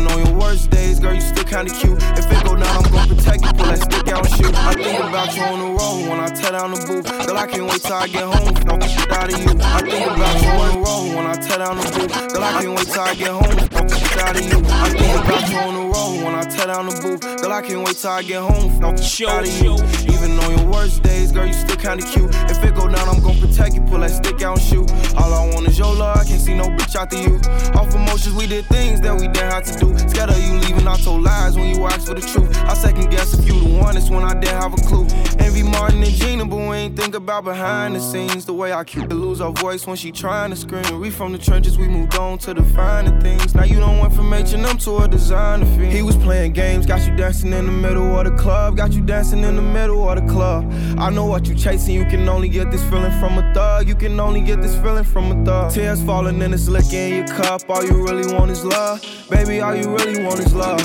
On 0.09 0.25
your 0.25 0.33
worst 0.39 0.69
days, 0.69 0.99
girl, 0.99 1.13
you 1.13 1.21
still 1.21 1.43
kinda 1.43 1.71
cute. 1.73 2.01
If 2.17 2.31
it 2.31 2.43
go 2.43 2.55
down, 2.55 2.83
I'm 2.83 2.91
gonna 2.91 3.15
protect 3.15 3.45
you. 3.45 3.53
Pull 3.53 3.65
that 3.65 3.81
stick 3.81 4.07
out 4.07 4.25
and 4.25 4.35
shoot. 4.35 4.55
I 4.55 4.73
think 4.73 4.99
about 4.99 5.35
you 5.35 5.43
on 5.43 5.59
the 5.59 5.69
road 5.79 6.09
when 6.09 6.19
I 6.19 6.29
tear 6.29 6.51
down 6.51 6.71
the 6.73 6.79
booth. 6.87 7.27
Girl, 7.27 7.37
I 7.37 7.47
can't 7.47 7.67
wait 7.69 7.81
till 7.81 7.93
I 7.93 8.07
get 8.07 8.23
home. 8.23 8.53
Don't 8.67 8.83
shit 8.83 9.11
out 9.11 9.31
of 9.31 9.39
you. 9.39 9.51
I 9.61 9.81
think 9.81 10.05
about 10.07 10.41
you 10.41 10.49
on 10.49 10.69
the 10.73 10.79
road 10.85 11.15
when 11.15 11.25
I 11.27 11.35
tear 11.35 11.57
down 11.59 11.77
the 11.77 11.87
booth. 11.93 12.33
Girl, 12.33 12.43
I 12.43 12.51
can't 12.61 12.75
wait 12.77 12.87
till 12.87 13.01
I 13.01 13.15
get 13.15 13.29
home. 13.29 13.67
Don't 13.75 13.91
shit 13.91 14.17
out 14.23 14.35
of 14.35 14.45
you. 14.49 14.57
I 14.69 14.89
think 14.89 15.25
about 15.25 15.49
you 15.49 15.57
on 15.57 15.73
the 15.75 15.85
road 15.93 16.23
when 16.23 16.35
I 16.35 16.43
tear 16.43 16.67
down 16.67 16.85
the 16.87 16.95
booth. 17.01 17.41
Girl, 17.41 17.53
I 17.53 17.61
can't 17.61 17.83
wait 17.85 17.97
till 17.97 18.09
I 18.11 18.23
get 18.23 18.41
home. 18.41 18.79
Don't 18.79 18.99
shit 18.99 19.29
out 19.29 19.43
of 19.43 19.61
you. 19.61 20.08
On 20.45 20.57
your 20.57 20.67
worst 20.71 21.03
days, 21.03 21.31
girl, 21.31 21.45
you 21.45 21.53
still 21.53 21.75
kinda 21.75 22.03
cute. 22.05 22.33
If 22.49 22.63
it 22.63 22.75
go 22.75 22.87
down, 22.87 23.07
I'm 23.09 23.21
gonna 23.21 23.39
protect 23.39 23.75
you. 23.75 23.81
Pull 23.81 23.99
that 23.99 24.11
stick 24.11 24.41
out 24.41 24.57
and 24.57 24.67
shoot. 24.67 24.91
All 25.17 25.33
I 25.33 25.53
want 25.53 25.67
is 25.67 25.77
your 25.77 25.93
love. 25.93 26.17
I 26.17 26.23
can't 26.23 26.41
see 26.41 26.55
no 26.55 26.65
bitch 26.65 26.95
after 26.95 27.17
you. 27.17 27.39
Off 27.77 27.93
emotions, 27.93 28.35
we 28.35 28.47
did 28.47 28.65
things 28.67 29.01
that 29.01 29.13
we 29.13 29.27
didn't 29.27 29.51
have 29.51 29.63
to 29.63 29.79
do. 29.79 29.97
Scared 30.09 30.29
of 30.29 30.39
you 30.39 30.53
leaving, 30.59 30.87
I 30.87 30.95
told 30.97 31.23
lies 31.23 31.55
when 31.55 31.75
you 31.75 31.85
asked 31.85 32.07
for 32.07 32.13
the 32.13 32.21
truth. 32.21 32.55
I 32.63 32.73
second 32.73 33.09
guess 33.09 33.33
if 33.33 33.47
you 33.47 33.59
the 33.59 33.77
one, 33.77 33.97
it's 33.97 34.09
when 34.09 34.23
I 34.23 34.33
didn't 34.33 34.61
have 34.61 34.73
a 34.73 34.81
clue. 34.87 35.07
Envy 35.39 35.63
Martin 35.63 36.03
and 36.03 36.11
Gina, 36.11 36.45
but 36.45 36.57
we 36.57 36.75
ain't 36.75 36.95
think 36.97 37.15
about 37.15 37.43
behind 37.43 37.95
the 37.95 37.99
scenes. 37.99 38.45
The 38.45 38.53
way 38.53 38.73
I 38.73 38.83
keep 38.83 39.09
to 39.09 39.15
lose 39.15 39.41
our 39.41 39.51
voice 39.51 39.85
when 39.87 39.95
she 39.95 40.11
trying 40.11 40.49
to 40.51 40.55
scream. 40.55 40.99
We 40.99 41.09
from 41.09 41.31
the 41.31 41.37
trenches, 41.37 41.77
we 41.77 41.87
moved 41.87 42.15
on 42.15 42.37
to 42.39 42.53
the 42.53 42.63
finer 42.63 43.19
things. 43.21 43.55
Now 43.55 43.63
you 43.63 43.79
don't 43.79 43.99
went 43.99 44.13
from 44.13 44.33
H&M 44.33 44.77
to 44.77 44.97
a 44.97 45.07
designer 45.07 45.65
fiend. 45.65 45.91
He 45.91 46.01
was 46.01 46.15
playing 46.17 46.53
games, 46.53 46.85
got 46.85 47.05
you 47.05 47.15
dancing 47.15 47.53
in 47.53 47.65
the 47.65 47.71
middle 47.71 48.17
of 48.17 48.25
the 48.25 48.31
club. 48.31 48.77
Got 48.77 48.93
you 48.93 49.01
dancing 49.01 49.43
in 49.43 49.55
the 49.55 49.61
middle 49.61 50.09
of 50.09 50.15
the 50.15 50.28
club. 50.29 50.71
I 50.97 51.09
know 51.09 51.25
what 51.25 51.47
you 51.47 51.55
chasing, 51.55 51.95
you 51.95 52.05
can 52.05 52.27
only 52.29 52.49
get 52.49 52.71
this 52.71 52.83
feeling 52.89 53.11
from 53.19 53.37
a 53.37 53.53
thug. 53.53 53.87
You 53.87 53.95
can 53.95 54.19
only 54.19 54.41
get 54.41 54.61
this 54.61 54.75
feeling 54.75 55.03
from 55.03 55.31
a 55.31 55.45
thug. 55.45 55.73
Tears 55.73 56.01
falling 56.03 56.41
and 56.41 56.53
it's 56.53 56.67
licking 56.67 56.99
in 56.99 57.13
your 57.17 57.27
cup. 57.27 57.69
All 57.69 57.83
you 57.83 58.03
really 58.03 58.33
want 58.33 58.51
is 58.51 58.63
love. 58.63 59.01
Baby, 59.29 59.61
all 59.61 59.75
you 59.75 59.89
really 59.89 60.23
want 60.23 60.39
is 60.39 60.53
love. 60.53 60.79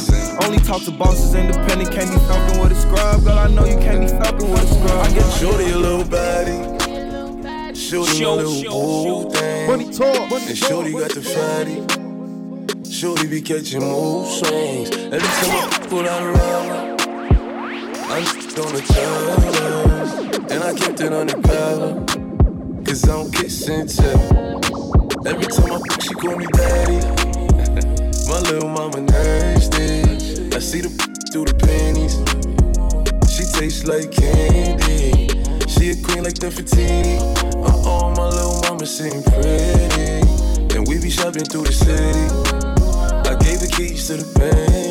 Only 0.44 0.58
talk 0.58 0.82
to 0.84 0.90
bosses, 0.90 1.34
independent, 1.34 1.92
can't 1.92 2.10
be 2.10 2.18
fucking 2.26 2.60
with 2.60 2.72
a 2.72 2.74
scrub. 2.74 3.24
Girl, 3.24 3.38
I 3.38 3.48
know 3.48 3.64
you 3.64 3.78
can't 3.78 4.00
be 4.00 4.08
fucking 4.08 4.50
with 4.50 4.62
a 4.62 4.66
scrub. 4.66 5.06
I 5.06 5.12
get 5.12 5.32
Shorty 5.38 5.70
a 5.70 5.78
little 5.78 6.04
baddie. 6.04 6.74
Shorty 7.76 8.24
my 8.24 8.30
little 8.30 9.24
boo 9.24 9.30
thing. 9.30 9.66
Money 9.68 9.92
talk, 9.92 10.30
money 10.30 10.46
and 10.46 10.56
Shorty 10.56 10.92
got 10.92 11.10
the 11.10 11.22
fatty. 11.22 11.82
Shorty 12.90 13.26
be 13.26 13.42
catching 13.42 13.80
mood 13.80 14.26
swings. 14.38 14.90
Every 14.90 15.18
time 15.20 15.68
I 15.68 15.86
pull 15.88 16.08
out 16.08 16.22
a 16.22 16.30
rubber, 16.30 16.83
I'm 18.14 18.22
on 18.22 18.72
the 18.72 18.80
tell 18.94 20.52
And 20.52 20.62
I 20.62 20.72
kept 20.72 21.00
it 21.00 21.12
undercover. 21.12 21.98
Cause 22.84 23.02
I 23.02 23.08
don't 23.08 23.34
kiss 23.34 23.68
and. 23.68 23.90
Every 25.26 25.46
time 25.46 25.72
I 25.72 25.78
fuck, 25.82 26.00
she 26.00 26.14
call 26.14 26.36
me 26.36 26.46
daddy. 26.52 27.00
My 28.28 28.38
little 28.38 28.68
mama 28.68 29.00
nasty. 29.00 30.02
I 30.54 30.60
see 30.60 30.82
the 30.82 30.90
through 31.32 31.46
the 31.46 31.54
panties. 31.58 32.14
She 33.34 33.42
tastes 33.58 33.84
like 33.84 34.12
candy. 34.12 35.26
She 35.66 35.90
a 35.90 35.96
queen 36.06 36.22
like 36.22 36.38
the 36.38 36.50
Fatini. 36.54 37.18
Uh 37.66 37.82
oh, 37.84 38.14
my 38.14 38.28
little 38.28 38.60
mama 38.62 38.86
sitting 38.86 39.24
pretty. 39.24 40.22
And 40.76 40.86
we 40.86 41.00
be 41.00 41.10
shopping 41.10 41.46
through 41.46 41.64
the 41.64 41.72
city. 41.72 42.30
I 43.28 43.34
gave 43.42 43.58
the 43.58 43.72
keys 43.76 44.06
to 44.06 44.18
the 44.18 44.38
Bentley. 44.38 44.83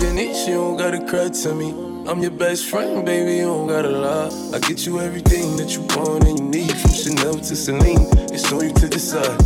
You 0.00 0.56
don't 0.56 0.78
gotta 0.78 1.04
cry 1.04 1.28
to 1.28 1.54
me. 1.54 1.70
I'm 2.08 2.20
your 2.22 2.30
best 2.30 2.70
friend, 2.70 3.04
baby, 3.04 3.36
you 3.36 3.44
don't 3.44 3.68
gotta 3.68 3.90
lie. 3.90 4.30
I 4.54 4.58
get 4.58 4.86
you 4.86 4.98
everything 4.98 5.56
that 5.58 5.76
you 5.76 5.82
want 5.94 6.24
and 6.24 6.38
you 6.38 6.44
need. 6.44 6.72
From 6.72 6.90
Chanel 6.90 7.34
to 7.34 7.54
Celine, 7.54 8.08
it's 8.32 8.50
on 8.50 8.64
you 8.64 8.72
to 8.72 8.88
decide. 8.88 9.38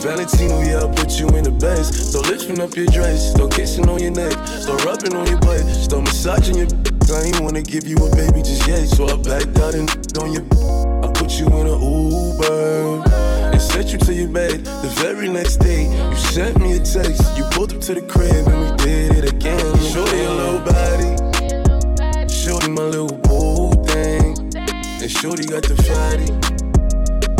Valentino, 0.00 0.60
yeah, 0.62 0.78
I'll 0.78 0.94
put 0.94 1.18
you 1.18 1.26
in 1.36 1.42
the 1.42 1.50
best. 1.50 1.92
Start 2.12 2.28
lifting 2.28 2.60
up 2.60 2.76
your 2.76 2.86
dress, 2.86 3.32
start 3.32 3.50
kissing 3.52 3.88
on 3.88 4.00
your 4.00 4.12
neck, 4.12 4.32
start 4.46 4.84
rubbing 4.84 5.16
on 5.16 5.26
your 5.26 5.40
butt, 5.40 5.66
start 5.66 6.04
massaging 6.04 6.56
your. 6.56 6.68
I 7.10 7.22
ain't 7.24 7.40
wanna 7.40 7.62
give 7.62 7.86
you 7.86 7.96
a 7.96 8.16
baby 8.16 8.42
just 8.42 8.68
yet, 8.68 8.86
so 8.86 9.04
I 9.04 9.16
backed 9.16 9.58
out 9.58 9.74
and 9.74 9.90
on 10.18 10.32
your. 10.32 10.44
I 11.04 11.10
put 11.12 11.32
you 11.32 11.46
in 11.48 11.66
an 11.66 11.82
Uber 11.82 13.07
and 13.58 13.72
sent 13.72 13.92
you 13.92 13.98
to 13.98 14.14
your 14.14 14.28
bed. 14.28 14.64
The 14.64 14.92
very 15.02 15.28
next 15.28 15.56
day, 15.56 15.84
you 15.84 16.16
sent 16.16 16.58
me 16.60 16.76
a 16.76 16.78
text. 16.78 17.36
You 17.36 17.44
pulled 17.50 17.74
up 17.74 17.80
to 17.82 17.94
the 17.94 18.02
crib 18.02 18.46
and 18.46 18.58
we 18.62 18.76
did 18.84 19.10
it 19.18 19.32
again. 19.32 19.58
Shorty 19.92 20.22
a 20.22 20.32
little 20.40 20.62
body, 20.72 21.10
shorty 22.32 22.70
my 22.70 22.84
little 22.84 23.16
boo 23.26 23.74
thing, 23.84 24.36
and 25.02 25.10
shorty 25.10 25.44
got 25.44 25.64
the 25.64 25.76
fatty. 25.88 26.30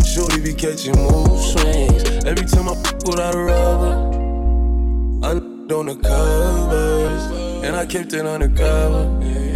Shorty 0.04 0.40
be 0.40 0.54
catching 0.54 0.96
mood 0.96 1.38
swings. 1.52 2.24
Every 2.26 2.46
time 2.46 2.68
I 2.68 2.74
without 3.06 3.34
a 3.34 3.38
rubber, 3.38 3.94
I 5.22 5.30
on 5.78 5.86
the 5.86 5.96
covers, 6.02 7.22
and 7.64 7.76
I 7.76 7.86
kept 7.86 8.12
it 8.12 8.26
undercover. 8.26 9.47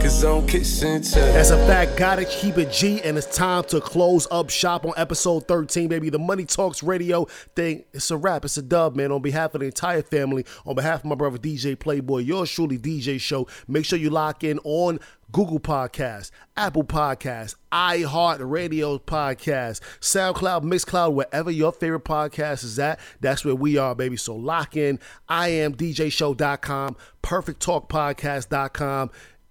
Cause 0.00 0.24
I 0.24 0.28
don't 0.28 0.46
kiss 0.46 0.80
tell. 0.80 0.98
That's 1.34 1.50
a 1.50 1.58
fact. 1.66 1.98
Gotta 1.98 2.24
keep 2.24 2.56
it 2.56 2.72
G, 2.72 3.02
and 3.02 3.18
it's 3.18 3.36
time 3.36 3.64
to 3.64 3.82
close 3.82 4.26
up 4.30 4.48
shop 4.48 4.86
on 4.86 4.94
episode 4.96 5.46
13, 5.46 5.88
baby. 5.88 6.08
The 6.08 6.18
Money 6.18 6.46
Talks 6.46 6.82
Radio 6.82 7.26
thing. 7.54 7.84
It's 7.92 8.10
a 8.10 8.16
wrap. 8.16 8.46
It's 8.46 8.56
a 8.56 8.62
dub, 8.62 8.96
man. 8.96 9.12
On 9.12 9.20
behalf 9.20 9.54
of 9.54 9.60
the 9.60 9.66
entire 9.66 10.02
family, 10.02 10.46
on 10.64 10.74
behalf 10.74 11.00
of 11.00 11.04
my 11.04 11.14
brother 11.16 11.36
DJ 11.36 11.78
Playboy, 11.78 12.20
yours 12.20 12.50
truly 12.50 12.78
DJ 12.78 13.20
Show. 13.20 13.46
Make 13.68 13.84
sure 13.84 13.98
you 13.98 14.08
lock 14.08 14.42
in 14.42 14.58
on 14.64 15.00
Google 15.32 15.60
Podcast, 15.60 16.30
Apple 16.56 16.82
Podcasts, 16.82 17.54
iHeartRadio 17.70 19.00
Podcast, 19.02 19.80
SoundCloud, 20.00 20.62
Mixcloud, 20.64 21.12
wherever 21.12 21.50
your 21.50 21.72
favorite 21.72 22.04
podcast 22.04 22.64
is 22.64 22.78
at, 22.78 22.98
that's 23.20 23.44
where 23.44 23.54
we 23.54 23.78
are, 23.78 23.94
baby. 23.94 24.16
So 24.16 24.34
lock 24.34 24.76
in. 24.76 24.98
I 25.28 25.48
am 25.48 25.74
DJ 25.74 25.90
DJShow.com, 26.06 26.96
PerfectTalkPodcast.com, 27.22 29.10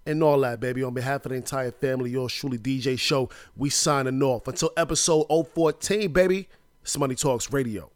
and 0.10 0.24
all 0.24 0.39
that, 0.39 0.60
baby. 0.60 0.84
On 0.84 0.93
behalf 0.93 1.26
of 1.26 1.30
the 1.32 1.36
entire 1.36 1.72
family, 1.72 2.10
yours 2.10 2.34
truly 2.34 2.58
DJ 2.58 2.98
Show, 2.98 3.30
we 3.56 3.69
signing 3.69 4.22
off. 4.24 4.48
Until 4.48 4.72
episode 4.76 5.26
014, 5.54 6.12
baby, 6.12 6.50
it's 6.82 6.98
Money 6.98 7.15
Talks 7.15 7.54
Radio. 7.54 7.91